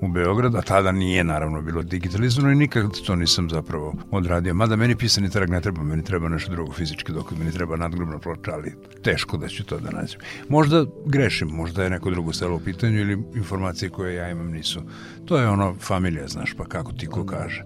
u 0.04 0.08
Beograd, 0.08 0.56
a 0.56 0.62
tada 0.62 0.92
nije 0.92 1.24
naravno 1.24 1.62
bilo 1.62 1.84
digitalizovano 1.84 2.52
i 2.52 2.56
nikad 2.56 2.92
to 3.06 3.16
nisam 3.16 3.50
zapravo 3.50 3.94
odradio. 4.12 4.54
Mada 4.54 4.76
meni 4.76 4.96
pisani 4.96 5.30
trag 5.30 5.50
ne 5.50 5.62
treba, 5.62 5.84
meni 5.84 6.04
treba 6.04 6.30
nešto 6.30 6.52
drugo 6.52 6.72
fizički 6.72 7.12
dokaz, 7.12 7.38
meni 7.38 7.52
treba 7.52 7.76
nadgrubna 7.76 8.20
ploča, 8.20 8.52
ali 8.54 8.76
teško 9.04 9.38
da 9.38 9.48
ću 9.48 9.64
to 9.64 9.80
da 9.80 9.92
nađem. 9.92 10.20
Možda 10.50 10.86
grešim, 11.06 11.48
možda 11.48 11.84
je 11.84 11.90
neko 11.90 12.10
drugo 12.10 12.34
selo 12.34 12.56
u 12.56 12.60
pitanju 12.60 13.00
ili 13.00 13.24
informacije 13.36 13.90
koje 13.90 14.16
ja 14.16 14.30
imam 14.30 14.52
nisu. 14.52 14.82
To 15.26 15.38
je 15.38 15.50
ono 15.50 15.76
familija, 15.80 16.28
znaš, 16.28 16.54
pa 16.58 16.66
kako 16.66 16.94
ti 16.94 17.08
ko 17.08 17.26
kaže. 17.26 17.64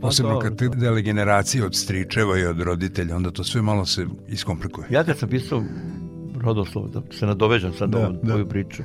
Posebno 0.00 0.38
kad 0.38 0.58
ti 0.58 0.68
dele 0.68 1.02
generacije 1.02 1.64
od 1.64 1.74
stričeva 1.74 2.38
i 2.38 2.44
od 2.44 2.60
roditelja, 2.60 3.16
onda 3.16 3.30
to 3.30 3.44
sve 3.44 3.62
malo 3.62 3.86
se 3.86 4.06
iskomplikuje. 4.28 4.86
Ja 4.90 5.04
kad 5.04 5.18
sam 5.18 5.28
pisao 5.28 5.64
rodoslov, 6.40 6.88
da 6.88 7.02
se 7.10 7.26
nadovežem 7.26 7.72
sad 7.72 7.90
da, 7.90 7.98
ovu 8.08 8.44
da. 8.44 8.48
priču, 8.48 8.82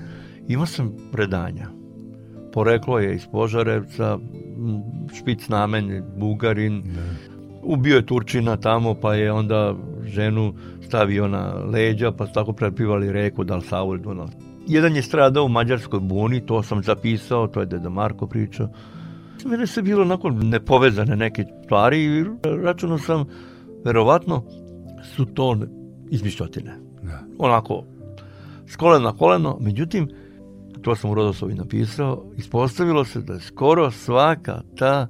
imao 0.47 0.65
sam 0.65 0.93
predanja 1.11 1.78
poreklo 2.53 2.99
je 2.99 3.15
iz 3.15 3.27
Požarevca, 3.31 4.17
špic 5.19 5.47
namen, 5.49 6.03
Bugarin, 6.17 6.75
ne. 6.75 7.15
ubio 7.63 7.95
je 7.95 8.05
Turčina 8.05 8.57
tamo, 8.57 8.93
pa 8.93 9.15
je 9.15 9.31
onda 9.31 9.75
ženu 10.05 10.53
stavio 10.81 11.27
na 11.27 11.53
leđa, 11.53 12.11
pa 12.11 12.27
su 12.27 12.33
tako 12.33 12.53
prepivali 12.53 13.11
reku 13.11 13.43
Dal 13.43 13.61
Saul 13.61 13.97
Dunav. 13.97 14.29
Jedan 14.67 14.95
je 14.95 15.01
stradao 15.01 15.45
u 15.45 15.49
Mađarskoj 15.49 15.99
buni, 15.99 16.45
to 16.45 16.63
sam 16.63 16.83
zapisao, 16.83 17.47
to 17.47 17.59
je 17.59 17.65
Deda 17.65 17.89
Marko 17.89 18.27
pričao. 18.27 18.69
Mene 19.45 19.67
se 19.67 19.81
bilo 19.81 20.01
onako 20.01 20.29
nepovezane 20.29 21.15
neke 21.15 21.45
stvari 21.65 22.03
i 22.03 22.25
računao 22.63 22.97
sam, 22.97 23.25
verovatno 23.85 24.43
su 25.15 25.25
to 25.25 25.57
izmišljotine. 26.09 26.77
Da. 27.03 27.19
Onako, 27.37 27.83
s 28.67 28.75
kolena 28.75 29.05
na 29.05 29.17
koleno, 29.17 29.57
međutim, 29.61 30.09
to 30.89 30.95
sam 30.95 31.11
u 31.11 31.13
Rodoslovi 31.13 31.53
napisao, 31.53 32.25
ispostavilo 32.37 33.05
se 33.05 33.21
da 33.21 33.33
je 33.33 33.39
skoro 33.39 33.91
svaka 33.91 34.61
ta 34.77 35.07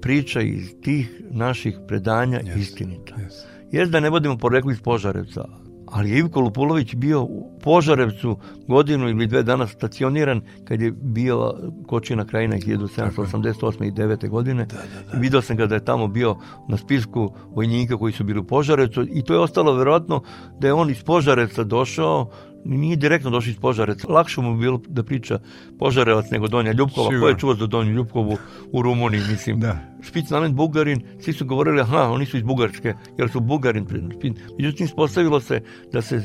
priča 0.00 0.40
iz 0.40 0.74
tih 0.82 1.22
naših 1.30 1.78
predanja 1.88 2.40
yes, 2.40 2.58
istinita. 2.58 3.14
Yes. 3.16 3.32
Jes 3.72 3.88
da 3.88 4.00
ne 4.00 4.10
budemo 4.10 4.38
porekli 4.38 4.72
iz 4.72 4.80
Požarevca, 4.80 5.44
ali 5.86 6.10
je 6.10 6.18
Ivko 6.18 6.40
Lupulović 6.40 6.94
bio 6.94 7.22
u 7.22 7.58
Požarevcu 7.62 8.38
godinu 8.68 9.08
ili 9.08 9.26
dve 9.26 9.42
dana 9.42 9.66
stacioniran 9.66 10.40
kad 10.64 10.80
je 10.80 10.92
bio 10.92 11.54
Kočina 11.86 12.24
krajina 12.24 12.56
1788. 12.56 13.88
i 13.88 13.92
9. 13.92 14.28
godine. 14.28 14.64
Da, 14.64 14.76
da, 14.76 15.12
da. 15.12 15.18
Video 15.18 15.42
sam 15.42 15.56
ga 15.56 15.66
da 15.66 15.74
je 15.74 15.84
tamo 15.84 16.08
bio 16.08 16.36
na 16.68 16.76
spisku 16.76 17.34
vojnika 17.54 17.98
koji 17.98 18.12
su 18.12 18.24
bili 18.24 18.40
u 18.40 18.44
Požarevcu 18.44 19.06
i 19.12 19.24
to 19.24 19.34
je 19.34 19.40
ostalo 19.40 19.74
verovatno 19.74 20.22
da 20.60 20.66
je 20.66 20.72
on 20.72 20.90
iz 20.90 21.02
Požarevca 21.02 21.64
došao 21.64 22.30
Ние 22.64 22.96
директно 22.96 23.30
дошли 23.30 23.56
пожарец. 23.60 24.04
Лакше 24.04 24.40
му 24.40 24.56
било 24.56 24.78
да 24.88 25.02
прича 25.02 25.38
пожарелат 25.78 26.30
него 26.30 26.46
Донја 26.46 26.74
Љупкова. 26.74 27.10
Кој 27.10 27.34
е 27.34 27.38
чува 27.38 27.54
за 27.54 27.66
Донја 27.66 28.02
Љупкову 28.02 28.38
у 28.72 28.82
Румуни, 28.82 29.18
мислим. 29.18 29.58
Да. 29.58 29.82
Шпиц 30.02 30.30
намен 30.30 30.54
Бугарин, 30.54 31.02
си 31.20 31.32
су 31.32 31.46
говорили, 31.46 31.80
аха, 31.80 32.14
они 32.14 32.26
су 32.26 32.36
из 32.36 32.42
Бугарске, 32.42 32.94
јер 33.18 33.32
су 33.32 33.40
Бугарин. 33.40 33.86
Меѓутим, 33.86 34.86
споставило 34.86 35.40
се 35.40 35.62
да 35.92 36.02
се 36.02 36.22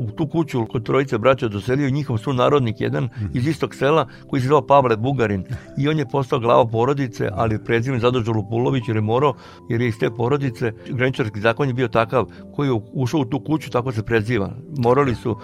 u 0.00 0.10
tu 0.10 0.26
kuću 0.26 0.66
kod 0.66 0.86
trojice 0.86 1.18
braća 1.18 1.48
doselio 1.48 1.90
njihov 1.90 2.18
sunarodnik 2.18 2.80
jedan 2.80 3.08
iz 3.34 3.46
istog 3.46 3.74
sela 3.74 4.06
koji 4.26 4.42
se 4.42 4.48
zvao 4.48 4.66
Pavle 4.66 4.96
Bugarin 4.96 5.44
i 5.78 5.88
on 5.88 5.98
je 5.98 6.08
postao 6.08 6.38
glava 6.38 6.66
porodice, 6.66 7.28
ali 7.32 7.64
prezime 7.64 7.98
zadržao 7.98 8.34
Lupulović 8.34 8.88
jer 8.88 8.96
je 8.96 9.00
morao, 9.00 9.34
jer 9.68 9.80
je 9.80 9.88
iz 9.88 9.98
te 9.98 10.10
porodice 10.10 10.72
graničarski 10.88 11.40
zakon 11.40 11.68
je 11.68 11.74
bio 11.74 11.88
takav 11.88 12.26
koji 12.54 12.68
je 12.68 12.80
ušao 12.92 13.20
u 13.20 13.24
tu 13.24 13.40
kuću, 13.40 13.70
tako 13.70 13.92
se 13.92 14.02
preziva. 14.02 14.50
Morali 14.78 15.14
su 15.14 15.36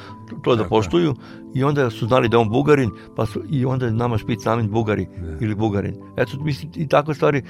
to 0.44 0.56
da 0.56 0.64
poštuju 0.64 1.14
i 1.54 1.64
onda 1.64 1.90
su 1.90 2.06
znali 2.06 2.28
da 2.28 2.38
on 2.38 2.48
Bugarin, 2.48 2.90
pa 3.16 3.26
su, 3.26 3.42
i 3.50 3.64
onda 3.64 3.86
je 3.86 3.92
nama 3.92 4.18
špic 4.18 4.44
namin 4.44 4.70
Bugari 4.70 5.06
ili 5.40 5.54
Bugarin. 5.54 5.94
Eto, 6.16 6.38
mislim, 6.40 6.72
i 6.76 6.88
takve 6.88 7.14
stvari 7.14 7.42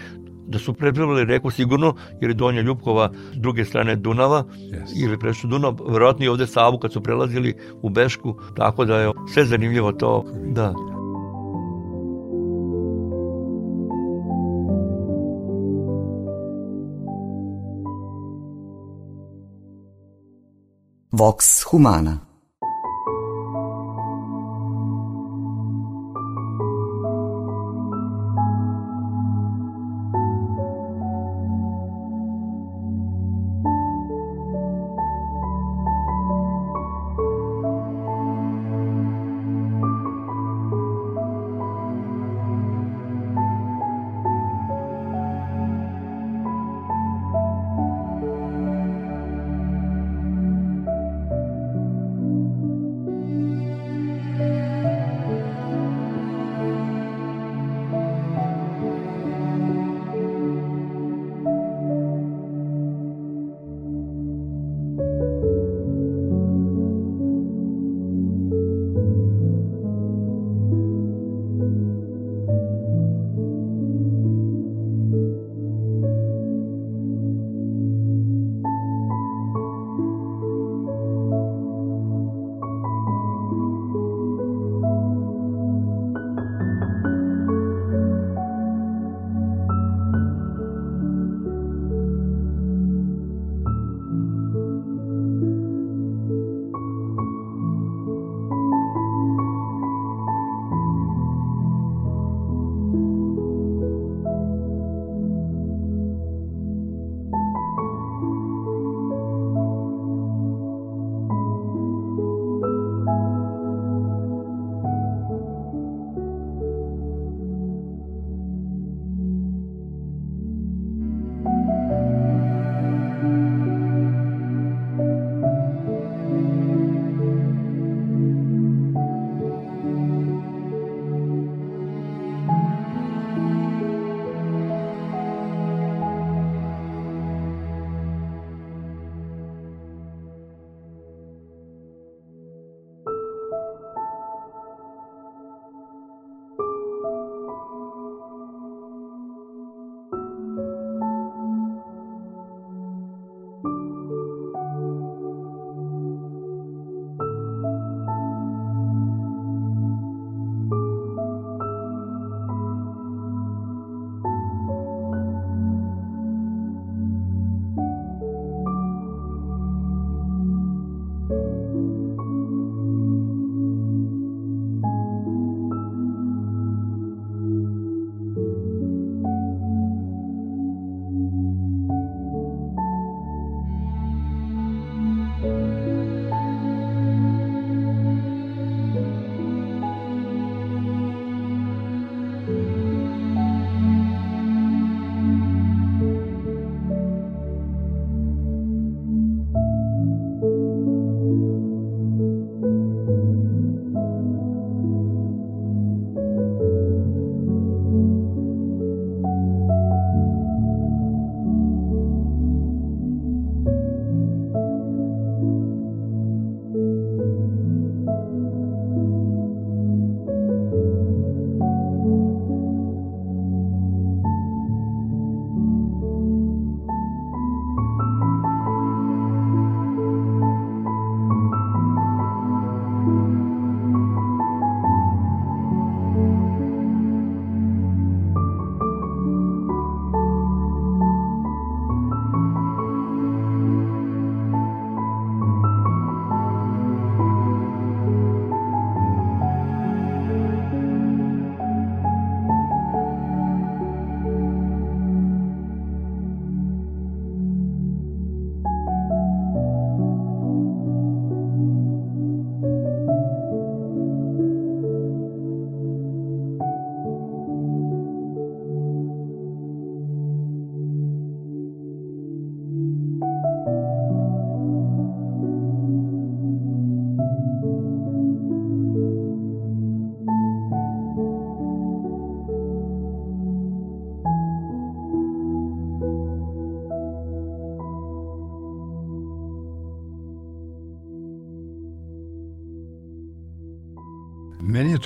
da 0.46 0.58
su 0.58 0.74
preplivali 0.74 1.24
reku 1.24 1.50
sigurno, 1.50 1.94
jer 2.20 2.30
je 2.30 2.34
Donja 2.34 2.60
Ljubkova 2.60 3.10
s 3.32 3.38
druge 3.38 3.64
strane 3.64 3.96
Dunava, 3.96 4.44
yes. 4.56 5.04
ili 5.04 5.18
prešli 5.18 5.50
Dunav, 5.50 5.76
verovatno 5.88 6.24
i 6.24 6.28
ovde 6.28 6.46
Savu 6.46 6.78
kad 6.78 6.92
su 6.92 7.02
prelazili 7.02 7.54
u 7.82 7.90
Bešku, 7.90 8.34
tako 8.56 8.84
da 8.84 8.96
je 8.96 9.12
sve 9.34 9.44
zanimljivo 9.44 9.92
to, 9.92 10.24
da. 10.54 10.74
Vox 21.12 21.64
Humana 21.70 22.25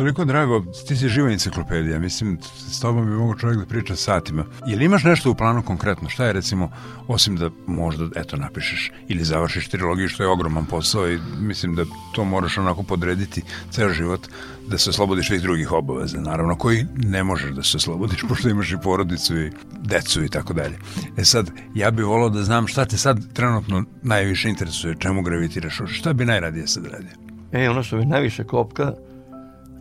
toliko 0.00 0.24
drago, 0.24 0.64
ti 0.88 0.96
si 0.96 1.08
živa 1.08 1.30
enciklopedija, 1.30 1.98
mislim, 1.98 2.38
s 2.70 2.80
tobom 2.80 3.06
bi 3.06 3.12
mogo 3.12 3.34
čovjek 3.34 3.58
da 3.58 3.66
priča 3.66 3.96
satima. 3.96 4.44
Je 4.66 4.76
li 4.76 4.84
imaš 4.84 5.04
nešto 5.04 5.30
u 5.30 5.34
planu 5.34 5.62
konkretno? 5.62 6.08
Šta 6.08 6.24
je 6.24 6.32
recimo, 6.32 6.70
osim 7.08 7.36
da 7.36 7.50
možda, 7.66 8.08
eto, 8.16 8.36
napišeš 8.36 8.92
ili 9.08 9.24
završiš 9.24 9.68
trilogiju, 9.68 10.08
što 10.08 10.22
je 10.22 10.28
ogroman 10.28 10.64
posao 10.66 11.10
i 11.10 11.18
mislim 11.40 11.74
da 11.74 11.84
to 12.14 12.24
moraš 12.24 12.58
onako 12.58 12.82
podrediti 12.82 13.42
ceo 13.70 13.92
život, 13.92 14.28
da 14.68 14.78
se 14.78 14.90
oslobodiš 14.90 15.26
svih 15.26 15.42
drugih 15.42 15.72
obaveza, 15.72 16.20
naravno, 16.20 16.56
koji 16.56 16.86
ne 16.96 17.24
možeš 17.24 17.50
da 17.50 17.62
se 17.62 17.76
oslobodiš, 17.76 18.24
pošto 18.28 18.48
imaš 18.48 18.72
i 18.72 18.80
porodicu 18.82 19.36
i 19.36 19.50
decu 19.82 20.24
i 20.24 20.28
tako 20.28 20.52
dalje. 20.52 20.78
E 21.16 21.24
sad, 21.24 21.50
ja 21.74 21.90
bih 21.90 22.06
volao 22.06 22.28
da 22.28 22.42
znam 22.42 22.66
šta 22.66 22.84
te 22.84 22.96
sad 22.96 23.32
trenutno 23.32 23.84
najviše 24.02 24.48
interesuje, 24.48 24.96
čemu 24.98 25.22
gravitiraš, 25.22 25.80
šta 25.86 26.12
bi 26.12 26.24
najradije 26.24 26.66
sad 26.66 26.86
radio? 26.86 27.12
E, 27.52 27.70
ono 27.70 27.82
što 27.82 27.96
mi 27.96 28.06
najviše 28.06 28.44
kopka 28.44 28.94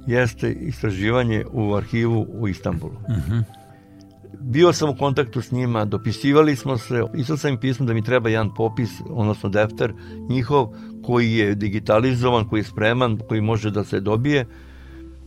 jeste 0.09 0.51
istraživanje 0.51 1.45
u 1.51 1.75
arhivu 1.75 2.27
u 2.29 2.47
Istanbulu. 2.47 2.93
Uh 2.93 3.17
mhm. 3.17 3.31
-huh. 3.31 3.43
Bio 4.41 4.73
sam 4.73 4.89
u 4.89 4.95
kontaktu 4.95 5.41
s 5.41 5.51
njima, 5.51 5.85
dopisivali 5.85 6.55
smo 6.55 6.77
se, 6.77 7.03
pisao 7.13 7.37
sam 7.37 7.51
im 7.51 7.57
pismo 7.57 7.85
da 7.85 7.93
mi 7.93 8.03
treba 8.03 8.29
jedan 8.29 8.53
popis, 8.53 8.89
odnosno 9.09 9.49
defter 9.49 9.93
njihov, 10.29 10.67
koji 11.03 11.33
je 11.33 11.55
digitalizovan, 11.55 12.47
koji 12.47 12.59
je 12.59 12.63
spreman, 12.63 13.17
koji 13.27 13.41
može 13.41 13.71
da 13.71 13.83
se 13.83 13.99
dobije. 13.99 14.45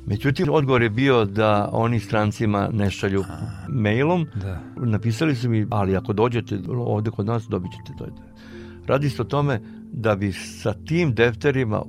Međutim, 0.07 0.49
odgovor 0.51 0.83
je 0.83 0.91
bio 0.91 1.25
da 1.25 1.69
oni 1.73 2.01
strancima 2.01 2.69
ne 2.73 2.91
šalju 2.91 3.25
mailom. 3.69 4.27
Da. 4.35 4.61
Napisali 4.77 5.35
su 5.35 5.51
mi, 5.51 5.67
ali 5.71 5.97
ako 5.97 6.13
dođete 6.13 6.59
ovde 6.69 7.11
kod 7.11 7.27
nas, 7.27 7.49
dobit 7.49 7.71
ćete 7.73 7.99
to. 7.99 8.07
Radi 8.87 9.11
se 9.11 9.23
o 9.23 9.25
tome 9.25 9.61
da 9.93 10.17
bi 10.17 10.33
sa 10.33 10.73
tim 10.73 11.15
defterima 11.15 11.83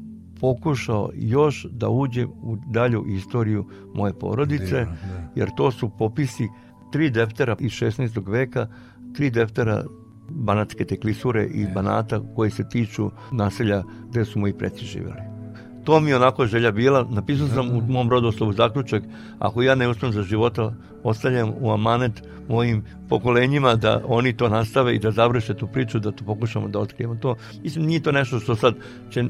pokušao 0.43 1.09
još 1.15 1.65
da 1.71 1.89
uđem 1.89 2.29
u 2.29 2.57
dalju 2.67 3.05
istoriju 3.07 3.65
moje 3.93 4.13
porodice, 4.19 4.75
da, 4.75 4.85
da. 4.85 5.29
jer 5.35 5.49
to 5.57 5.71
su 5.71 5.89
popisi 5.97 6.47
tri 6.91 7.09
deftera 7.09 7.55
iz 7.59 7.71
16. 7.71 8.31
veka, 8.31 8.67
tri 9.15 9.29
deftera 9.29 9.83
banatske 10.29 10.85
teklisure 10.85 11.45
i 11.45 11.67
banata 11.73 12.21
koji 12.35 12.51
se 12.51 12.69
tiču 12.69 13.11
naselja 13.31 13.83
gde 14.09 14.25
su 14.25 14.39
moji 14.39 14.53
preci 14.53 14.85
živeli. 14.85 15.21
To 15.83 15.99
mi 15.99 16.09
je 16.09 16.15
onako 16.15 16.45
želja 16.45 16.71
bila. 16.71 17.07
Napisao 17.09 17.47
sam 17.47 17.71
u 17.77 17.81
mom 17.81 18.09
rodoslovu 18.09 18.53
zaključak, 18.53 19.03
ako 19.39 19.61
ja 19.61 19.75
ne 19.75 19.87
uspem 19.87 20.11
za 20.11 20.23
života, 20.23 20.73
ostavljam 21.03 21.53
u 21.59 21.71
amanet 21.71 22.23
mojim 22.49 22.83
pokolenjima 23.09 23.75
da 23.75 24.01
oni 24.07 24.37
to 24.37 24.49
nastave 24.49 24.95
i 24.95 24.99
da 24.99 25.11
završe 25.11 25.53
tu 25.53 25.67
priču, 25.67 25.99
da 25.99 26.11
to 26.11 26.25
pokušamo 26.25 26.67
da 26.67 26.79
otkrijemo 26.79 27.15
to. 27.15 27.35
Mislim, 27.63 27.85
nije 27.85 28.03
to 28.03 28.11
nešto 28.11 28.39
što 28.39 28.55
sad 28.55 28.75
će 29.11 29.23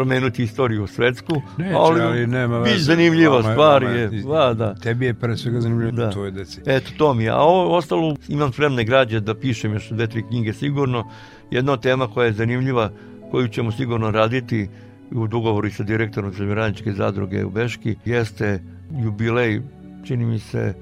promenuti 0.00 0.42
istoriju 0.42 0.86
svetsku, 0.86 1.42
Neće, 1.58 1.74
ali, 1.74 2.00
ali 2.00 2.26
nema 2.26 2.60
bi 2.60 2.70
zanimljiva 2.78 3.42
stvar 3.42 3.82
je. 3.82 4.10
Va, 4.24 4.54
da. 4.54 4.74
Tebi 4.74 5.06
je 5.06 5.14
pre 5.14 5.36
svega 5.36 5.60
zanimljivo 5.60 5.92
da. 5.92 6.10
tvoje 6.10 6.30
deci. 6.30 6.60
Eto, 6.66 6.90
to 6.98 7.14
mi 7.14 7.24
je. 7.24 7.30
A 7.30 7.38
ovo 7.38 7.76
ostalo 7.76 8.16
imam 8.28 8.52
spremne 8.52 8.84
građe 8.84 9.20
da 9.20 9.34
pišem 9.34 9.72
još 9.72 9.90
dve, 9.90 10.06
tri 10.06 10.22
knjige 10.28 10.52
sigurno. 10.52 11.04
Jedna 11.50 11.76
tema 11.76 12.08
koja 12.08 12.26
je 12.26 12.32
zanimljiva, 12.32 12.90
koju 13.30 13.48
ćemo 13.48 13.72
sigurno 13.72 14.10
raditi 14.10 14.68
u 15.12 15.26
dogovoru 15.26 15.70
sa 15.70 15.82
direktorom 15.82 16.32
Zemljeraničke 16.32 16.92
zadruge 16.92 17.44
u 17.44 17.50
Beški, 17.50 17.96
jeste 18.04 18.62
jubilej, 19.04 19.60
čini 20.04 20.24
mi 20.24 20.38
se, 20.38 20.74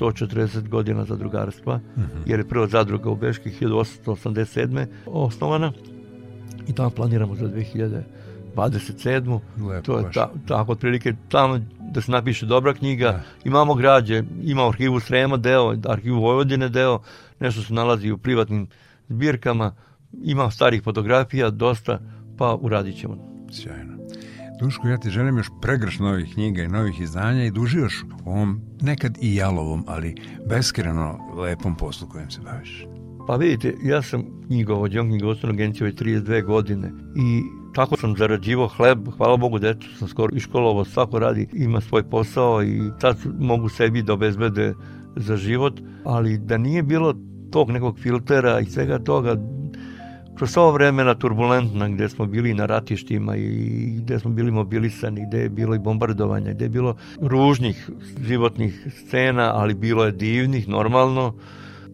140 0.00 0.68
godina 0.68 1.04
zadrugarstva, 1.04 1.74
uh 1.74 2.02
mhm. 2.02 2.10
-huh. 2.12 2.22
jer 2.30 2.40
je 2.40 2.48
prva 2.48 2.66
zadruga 2.66 3.10
u 3.10 3.16
Beški 3.16 3.50
1887. 3.60 4.86
osnovana 5.06 5.72
i 6.68 6.72
tamo 6.72 6.90
planiramo 6.90 7.34
za 7.34 7.46
2000 7.46 8.02
27. 8.56 9.40
Lepo, 9.68 9.82
to 9.82 9.98
je 9.98 10.12
ta, 10.12 10.30
tako 10.48 10.72
otprilike 10.72 11.14
tamo 11.28 11.60
da 11.92 12.00
se 12.00 12.12
napiše 12.12 12.46
dobra 12.46 12.74
knjiga. 12.74 13.06
Da. 13.12 13.22
Imamo 13.44 13.74
građe, 13.74 14.22
ima 14.42 14.68
arhivu 14.68 15.00
Srema 15.00 15.36
deo, 15.36 15.76
arhivu 15.88 16.20
Vojvodine 16.20 16.68
deo, 16.68 17.00
nešto 17.40 17.62
se 17.62 17.74
nalazi 17.74 18.10
u 18.10 18.18
privatnim 18.18 18.66
zbirkama, 19.08 19.74
ima 20.22 20.50
starih 20.50 20.82
fotografija, 20.82 21.50
dosta, 21.50 22.00
pa 22.38 22.54
uradit 22.60 23.00
ćemo. 23.00 23.16
Sjajno. 23.52 23.92
Duško, 24.60 24.88
ja 24.88 24.98
ti 24.98 25.10
želim 25.10 25.36
još 25.36 25.50
pregrš 25.62 25.98
novih 25.98 26.34
knjiga 26.34 26.62
i 26.62 26.68
novih 26.68 27.00
izdanja 27.00 27.44
i 27.44 27.50
da 27.50 27.60
uživaš 27.60 28.02
u 28.24 28.30
ovom 28.30 28.60
nekad 28.80 29.18
i 29.20 29.34
jalovom, 29.34 29.84
ali 29.86 30.14
beskreno 30.48 31.18
lepom 31.36 31.76
poslu 31.76 32.08
kojim 32.08 32.30
se 32.30 32.40
baviš. 32.40 32.86
Pa 33.26 33.36
vidite, 33.36 33.74
ja 33.82 34.02
sam 34.02 34.24
knjigovođen 34.46 35.08
knjigovodstvenog 35.08 35.56
agencije 35.56 35.84
već 35.84 35.96
32 35.96 36.44
godine 36.44 36.92
i 37.16 37.42
Tako 37.74 37.96
sam 37.96 38.16
zarađivao 38.16 38.68
hleb, 38.68 39.08
hvala 39.16 39.36
Bogu, 39.36 39.58
decu 39.58 39.88
sam 39.98 40.08
skoro 40.08 40.36
iškolovo, 40.36 40.84
svako 40.84 41.18
radi, 41.18 41.48
ima 41.52 41.80
svoj 41.80 42.02
posao 42.02 42.62
i 42.62 42.80
sad 43.00 43.16
mogu 43.40 43.68
sebi 43.68 44.02
da 44.02 44.12
obezbede 44.12 44.74
za 45.16 45.36
život, 45.36 45.80
ali 46.04 46.38
da 46.38 46.58
nije 46.58 46.82
bilo 46.82 47.14
tog 47.50 47.70
nekog 47.70 47.98
filtera 47.98 48.60
i 48.60 48.66
svega 48.66 48.98
toga, 48.98 49.36
kroz 50.36 50.56
ovo 50.56 50.70
vremena 50.72 51.14
turbulentna 51.14 51.88
gde 51.88 52.08
smo 52.08 52.26
bili 52.26 52.54
na 52.54 52.66
ratištima 52.66 53.36
i 53.36 54.00
gde 54.02 54.18
smo 54.18 54.30
bili 54.30 54.50
mobilisani, 54.50 55.26
gde 55.26 55.38
je 55.38 55.48
bilo 55.48 55.74
i 55.74 55.78
bombardovanja, 55.78 56.52
gde 56.52 56.64
je 56.64 56.68
bilo 56.68 56.96
ružnih 57.20 57.90
životnih 58.26 58.86
scena, 58.90 59.52
ali 59.54 59.74
bilo 59.74 60.04
je 60.04 60.12
divnih, 60.12 60.68
normalno, 60.68 61.34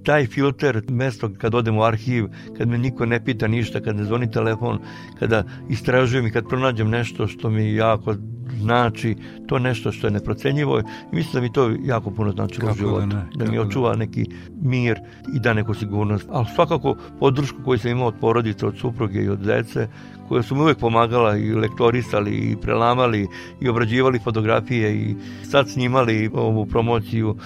taj 0.08 0.26
filter, 0.26 0.82
mesto 0.88 1.28
kad 1.38 1.54
odem 1.54 1.76
u 1.78 1.82
arhiv, 1.82 2.26
kad 2.58 2.68
me 2.68 2.78
niko 2.78 3.06
ne 3.06 3.24
pita 3.24 3.48
ništa, 3.48 3.80
kad 3.80 3.96
ne 3.96 4.04
zvoni 4.04 4.30
telefon, 4.30 4.78
kada 5.18 5.42
istražujem 5.68 6.26
i 6.26 6.30
kad 6.30 6.48
pronađem 6.48 6.90
nešto 6.90 7.26
što 7.26 7.50
mi 7.50 7.74
jako 7.74 8.14
znači, 8.60 9.16
to 9.46 9.58
nešto 9.58 9.92
što 9.92 10.06
je 10.06 10.10
neprocenjivo 10.10 10.78
i 10.78 10.82
mislim 11.12 11.32
da 11.32 11.40
mi 11.40 11.52
to 11.52 11.70
jako 11.84 12.10
puno 12.10 12.32
znači 12.32 12.60
u 12.64 12.74
životu. 12.78 13.06
Da, 13.06 13.16
ne, 13.16 13.26
da 13.34 13.44
mi 13.44 13.56
da 13.56 13.62
očuva 13.62 13.96
neki 13.96 14.26
mir 14.62 14.98
i 15.36 15.40
da 15.40 15.54
neku 15.54 15.74
sigurnost. 15.74 16.26
Ali 16.30 16.46
svakako 16.54 16.96
podršku 17.20 17.58
koju 17.64 17.78
sam 17.78 17.90
imao 17.90 18.08
od 18.08 18.14
porodice, 18.20 18.66
od 18.66 18.78
supruge 18.78 19.22
i 19.22 19.28
od 19.28 19.38
dece, 19.38 19.88
koje 20.28 20.42
su 20.42 20.54
mi 20.54 20.60
uvek 20.60 20.78
pomagala 20.78 21.36
i 21.36 21.54
lektorisali 21.54 22.30
i 22.30 22.56
prelamali 22.56 23.26
i 23.60 23.68
obrađivali 23.68 24.18
fotografije 24.18 24.96
i 24.96 25.14
sad 25.42 25.70
snimali 25.70 26.30
ovu 26.34 26.66
promociju 26.66 27.36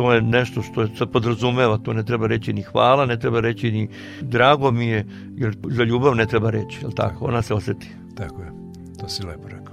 to 0.00 0.12
je 0.12 0.22
nešto 0.22 0.62
što 0.62 0.86
se 0.86 1.06
podrazumeva, 1.06 1.78
to 1.78 1.92
ne 1.92 2.02
treba 2.02 2.26
reći 2.26 2.52
ni 2.52 2.62
hvala, 2.62 3.06
ne 3.06 3.18
treba 3.18 3.40
reći 3.40 3.70
ni 3.72 3.88
drago 4.20 4.70
mi 4.70 4.86
je, 4.86 5.06
jer 5.36 5.56
za 5.70 5.84
ljubav 5.84 6.16
ne 6.16 6.26
treba 6.26 6.50
reći, 6.50 6.78
je 6.86 6.94
tako? 6.94 7.24
Ona 7.24 7.42
se 7.42 7.54
oseti. 7.54 7.90
Tako 8.14 8.42
je, 8.42 8.52
to 9.00 9.08
si 9.08 9.26
lepo 9.26 9.48
rekao. 9.48 9.69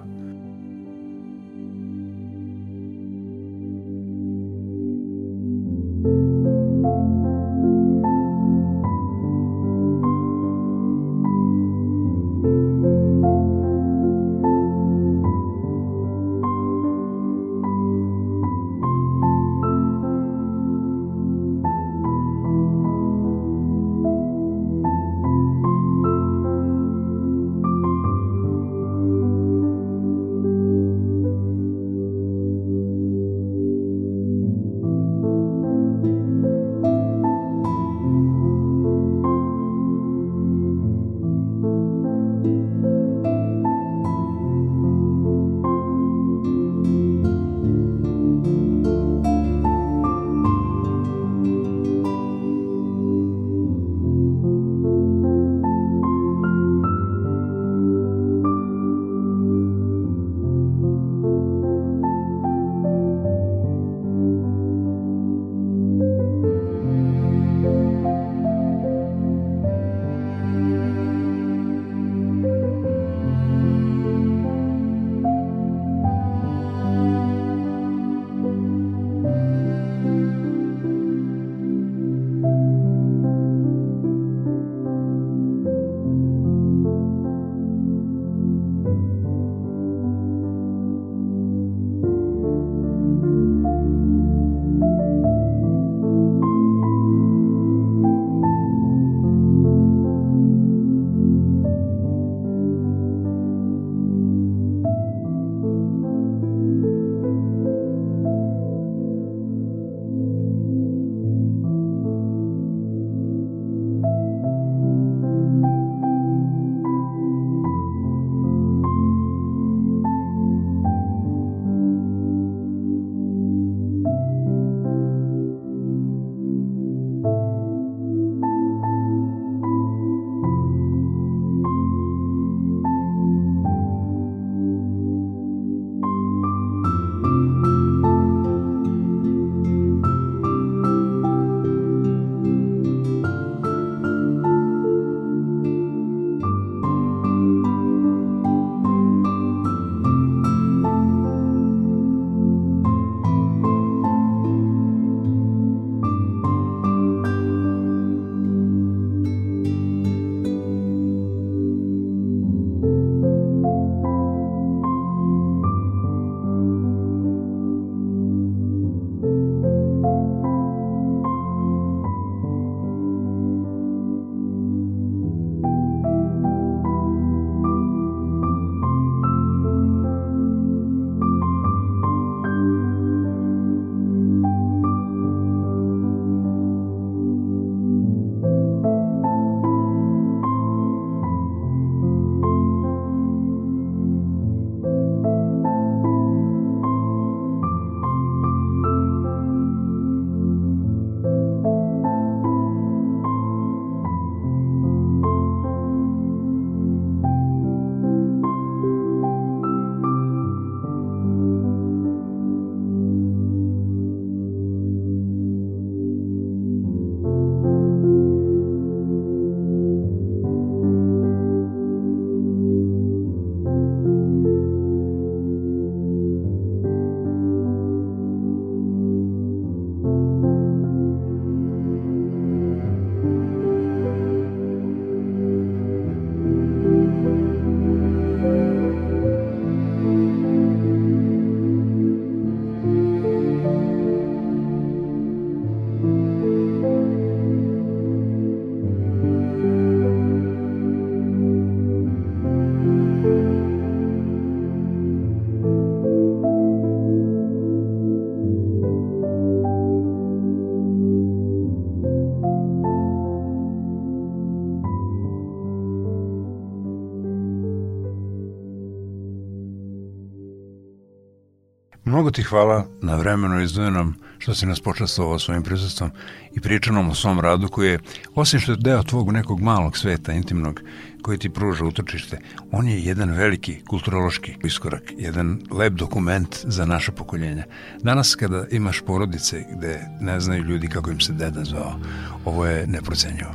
Mnogo 272.28 272.36
ti 272.36 272.44
hvala 272.44 272.86
na 273.02 273.16
vremenu 273.16 273.62
izdvojenom 273.62 274.16
što 274.38 274.56
si 274.56 274.66
nas 274.66 274.80
počastovao 274.80 275.40
svojim 275.40 275.64
prisustvom 275.64 276.12
i 276.54 276.62
pričanom 276.62 277.10
o 277.10 277.16
svom 277.16 277.40
radu 277.40 277.68
koji 277.68 277.90
je, 277.90 278.00
osim 278.36 278.60
što 278.60 278.72
je 278.72 278.78
deo 278.82 279.04
tvog 279.04 279.32
nekog 279.32 279.62
malog 279.62 279.98
sveta, 279.98 280.34
intimnog, 280.34 280.82
koji 281.22 281.38
ti 281.38 281.50
pruža 281.50 281.86
utočište, 281.86 282.40
on 282.72 282.88
je 282.88 283.04
jedan 283.04 283.32
veliki 283.32 283.82
kulturološki 283.88 284.56
iskorak, 284.64 285.04
jedan 285.18 285.62
lep 285.72 285.94
dokument 285.94 286.58
za 286.64 286.86
naše 286.86 287.12
pokoljenja. 287.12 287.64
Danas 288.04 288.36
kada 288.36 288.66
imaš 288.72 289.02
porodice 289.02 289.66
gde 289.78 290.02
ne 290.22 290.40
znaju 290.40 290.64
ljudi 290.64 290.88
kako 290.88 291.12
im 291.12 291.20
se 291.20 291.34
deda 291.34 291.64
zvao, 291.64 292.00
ovo 292.46 292.66
je 292.66 292.88
neprocenjivo. 292.88 293.52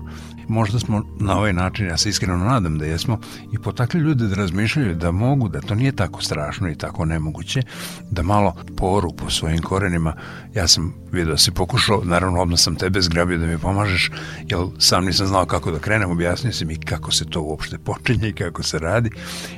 Možda 0.48 0.78
smo 0.78 1.02
na 1.20 1.38
ovaj 1.38 1.52
način, 1.52 1.86
ja 1.86 1.96
se 1.96 2.08
iskreno 2.08 2.36
nadam 2.36 2.78
da 2.78 2.84
jesmo, 2.84 3.18
i 3.52 3.58
potakli 3.58 4.00
ljude 4.00 4.26
da 4.26 4.34
razmišljaju 4.34 4.94
da 4.94 5.10
mogu, 5.10 5.48
da 5.48 5.60
to 5.60 5.74
nije 5.74 5.92
tako 5.92 6.22
strašno 6.22 6.70
i 6.70 6.74
tako 6.74 7.04
nemoguće, 7.04 7.62
da 8.10 8.22
malo 8.22 8.54
poru 8.76 9.12
po 9.16 9.30
svojim 9.30 9.62
korenima. 9.62 10.14
Ja 10.54 10.68
sam 10.68 10.94
vidio 11.12 11.32
da 11.32 11.38
si 11.38 11.50
pokušao, 11.50 12.02
naravno 12.04 12.40
odmah 12.40 12.58
sam 12.58 12.76
tebe 12.76 13.00
zgrabio 13.00 13.38
da 13.38 13.46
mi 13.46 13.58
pomažeš, 13.58 14.10
jer 14.46 14.60
sam 14.78 15.04
nisam 15.04 15.26
znao 15.26 15.46
kako 15.46 15.70
da 15.70 15.78
krenem, 15.78 16.10
objasnio 16.10 16.52
si 16.52 16.64
mi 16.64 16.76
kako 16.76 17.12
se 17.12 17.24
to 17.24 17.40
uopšte 17.40 17.78
počinje 17.78 18.28
i 18.28 18.32
kako 18.32 18.62
se 18.62 18.78
radi 18.78 19.10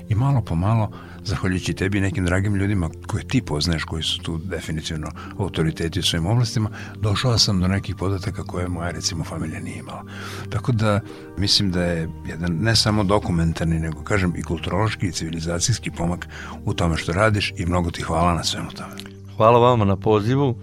i 0.09 0.15
malo 0.15 0.41
po 0.41 0.55
malo 0.55 0.91
zahvaljujući 1.25 1.75
tebi 1.75 1.99
i 1.99 2.01
nekim 2.01 2.25
dragim 2.25 2.55
ljudima 2.55 2.91
koje 3.07 3.25
ti 3.25 3.43
poznaješ, 3.43 3.85
koji 3.85 4.03
su 4.03 4.23
tu 4.23 4.39
definitivno 4.39 5.11
autoriteti 5.39 6.01
u 6.01 6.03
svojim 6.03 6.27
oblastima, 6.27 6.71
došao 6.97 7.39
sam 7.39 7.61
do 7.61 7.69
nekih 7.69 7.97
podataka 7.97 8.43
koje 8.43 8.69
moja 8.69 8.91
recimo 8.91 9.25
familija 9.25 9.61
nije 9.61 9.79
imala. 9.79 10.05
Tako 10.51 10.73
da 10.73 11.01
mislim 11.39 11.71
da 11.71 11.83
je 11.83 12.09
jedan 12.27 12.59
ne 12.61 12.77
samo 12.77 13.05
dokumentarni, 13.05 13.79
nego 13.81 14.03
kažem 14.03 14.33
i 14.37 14.43
kulturološki 14.43 15.07
i 15.07 15.13
civilizacijski 15.13 15.91
pomak 15.91 16.29
u 16.65 16.75
tome 16.75 16.97
što 16.97 17.13
radiš 17.13 17.53
i 17.57 17.67
mnogo 17.67 17.91
ti 17.91 18.03
hvala 18.03 18.35
na 18.35 18.45
svemu 18.45 18.71
tome. 18.71 18.95
Hvala 19.37 19.59
vama 19.59 19.85
na 19.85 19.97
pozivu 19.97 20.57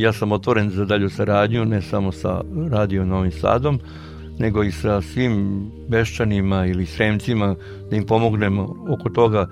ja 0.00 0.12
sam 0.12 0.32
otvoren 0.32 0.70
za 0.70 0.84
dalju 0.84 1.10
saradnju, 1.10 1.64
ne 1.64 1.82
samo 1.82 2.12
sa 2.12 2.40
Radio 2.70 3.04
Novim 3.04 3.32
Sadom, 3.32 3.80
nego 4.38 4.62
i 4.62 4.72
sa 4.72 5.02
svim 5.02 5.66
beščanima 5.88 6.66
ili 6.66 6.86
sremcima 6.86 7.54
da 7.90 7.96
im 7.96 8.06
pomognemo 8.06 8.76
oko 8.88 9.08
toga 9.08 9.48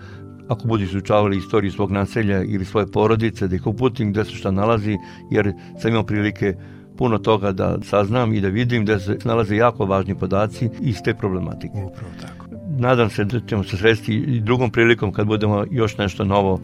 ako 0.48 0.66
budu 0.68 0.82
izučavali 0.82 1.36
istoriju 1.36 1.72
svog 1.72 1.92
naselja 1.92 2.42
ili 2.42 2.64
svoje 2.64 2.86
porodice, 2.86 3.48
da 3.48 3.56
ih 3.56 3.66
uputim 3.66 4.12
gde 4.12 4.24
se 4.24 4.30
šta 4.30 4.50
nalazi, 4.50 4.98
jer 5.30 5.52
sam 5.80 5.90
imao 5.90 6.02
prilike 6.02 6.54
puno 6.96 7.18
toga 7.18 7.52
da 7.52 7.78
saznam 7.82 8.34
i 8.34 8.40
da 8.40 8.48
vidim 8.48 8.84
da 8.84 8.98
se 9.00 9.18
nalaze 9.24 9.56
jako 9.56 9.86
važni 9.86 10.18
podaci 10.18 10.68
iz 10.80 10.96
te 11.04 11.14
problematike. 11.14 11.74
Upravo 11.74 12.12
tako. 12.20 12.46
Nadam 12.78 13.10
se 13.10 13.24
da 13.24 13.40
ćemo 13.40 13.64
se 13.64 13.76
sresti 13.76 14.14
i 14.14 14.40
drugom 14.40 14.70
prilikom 14.70 15.12
kad 15.12 15.26
budemo 15.26 15.64
još 15.70 15.98
nešto 15.98 16.24
novo 16.24 16.60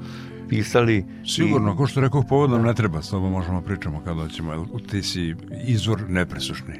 pisali. 0.48 1.04
Sigurno, 1.26 1.72
I... 1.72 1.76
ko 1.76 1.86
što 1.86 2.00
rekao, 2.00 2.22
povodom 2.22 2.62
ne 2.62 2.74
treba, 2.74 3.02
s 3.02 3.10
tobom 3.10 3.32
možemo 3.32 3.62
pričamo 3.62 4.00
kada 4.04 4.28
ćemo, 4.28 4.66
ti 4.90 5.02
si 5.02 5.34
izvor 5.66 6.00
nepresušni. 6.08 6.74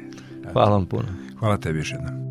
Hvala 0.52 0.70
vam 0.70 0.86
puno. 0.86 1.08
Hvala 1.38 1.56
tebi 1.56 1.78
još 1.78 1.92
jednom. 1.92 2.29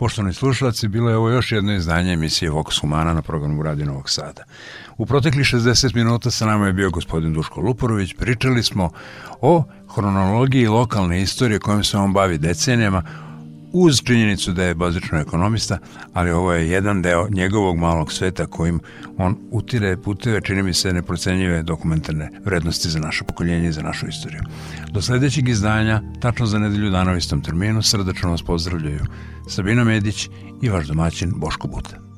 Poštovani 0.00 0.34
slušalci, 0.34 0.88
bilo 0.88 1.10
je 1.10 1.16
ovo 1.16 1.30
još 1.30 1.52
jedno 1.52 1.72
izdanje 1.72 2.12
emisije 2.12 2.50
Vox 2.50 2.80
Humana 2.80 3.14
na 3.14 3.22
programu 3.22 3.62
Radio 3.62 3.86
Novog 3.86 4.10
Sada. 4.10 4.44
U 4.98 5.06
proteklih 5.06 5.44
60 5.44 5.94
minuta 5.94 6.30
sa 6.30 6.46
nama 6.46 6.66
je 6.66 6.72
bio 6.72 6.90
gospodin 6.90 7.32
Duško 7.32 7.60
Luporović. 7.60 8.14
Pričali 8.14 8.62
smo 8.62 8.90
o 9.40 9.64
hronologiji 9.94 10.66
lokalne 10.66 11.22
istorije 11.22 11.58
kojom 11.58 11.84
se 11.84 11.98
on 11.98 12.12
bavi 12.12 12.38
decenijama, 12.38 13.02
uz 13.72 14.00
činjenicu 14.04 14.52
da 14.52 14.64
je 14.64 14.74
bazično 14.74 15.18
ekonomista, 15.18 15.78
ali 16.12 16.30
ovo 16.30 16.52
je 16.52 16.70
jedan 16.70 17.02
deo 17.02 17.28
njegovog 17.30 17.78
malog 17.78 18.12
sveta 18.12 18.46
kojim 18.46 18.80
on 19.18 19.36
utire 19.50 19.96
puteve, 19.96 20.40
čini 20.40 20.62
mi 20.62 20.74
se, 20.74 20.92
neprocenjive 20.92 21.62
dokumentarne 21.62 22.30
vrednosti 22.44 22.88
za 22.88 22.98
naše 22.98 23.24
pokoljenje 23.24 23.68
i 23.68 23.72
za 23.72 23.82
našu 23.82 24.06
istoriju. 24.08 24.40
Do 24.90 25.02
sledećeg 25.02 25.48
izdanja, 25.48 26.02
tačno 26.20 26.46
za 26.46 26.58
nedelju 26.58 26.90
dana 26.90 27.12
u 27.12 27.16
istom 27.16 27.42
terminu, 27.42 27.82
srdačno 27.82 28.30
vas 28.30 28.42
pozdravljaju 28.42 29.00
Sabina 29.48 29.84
Medić 29.84 30.28
i 30.62 30.68
vaš 30.68 30.86
domaćin 30.86 31.32
Boško 31.36 31.68
Buta. 31.68 32.09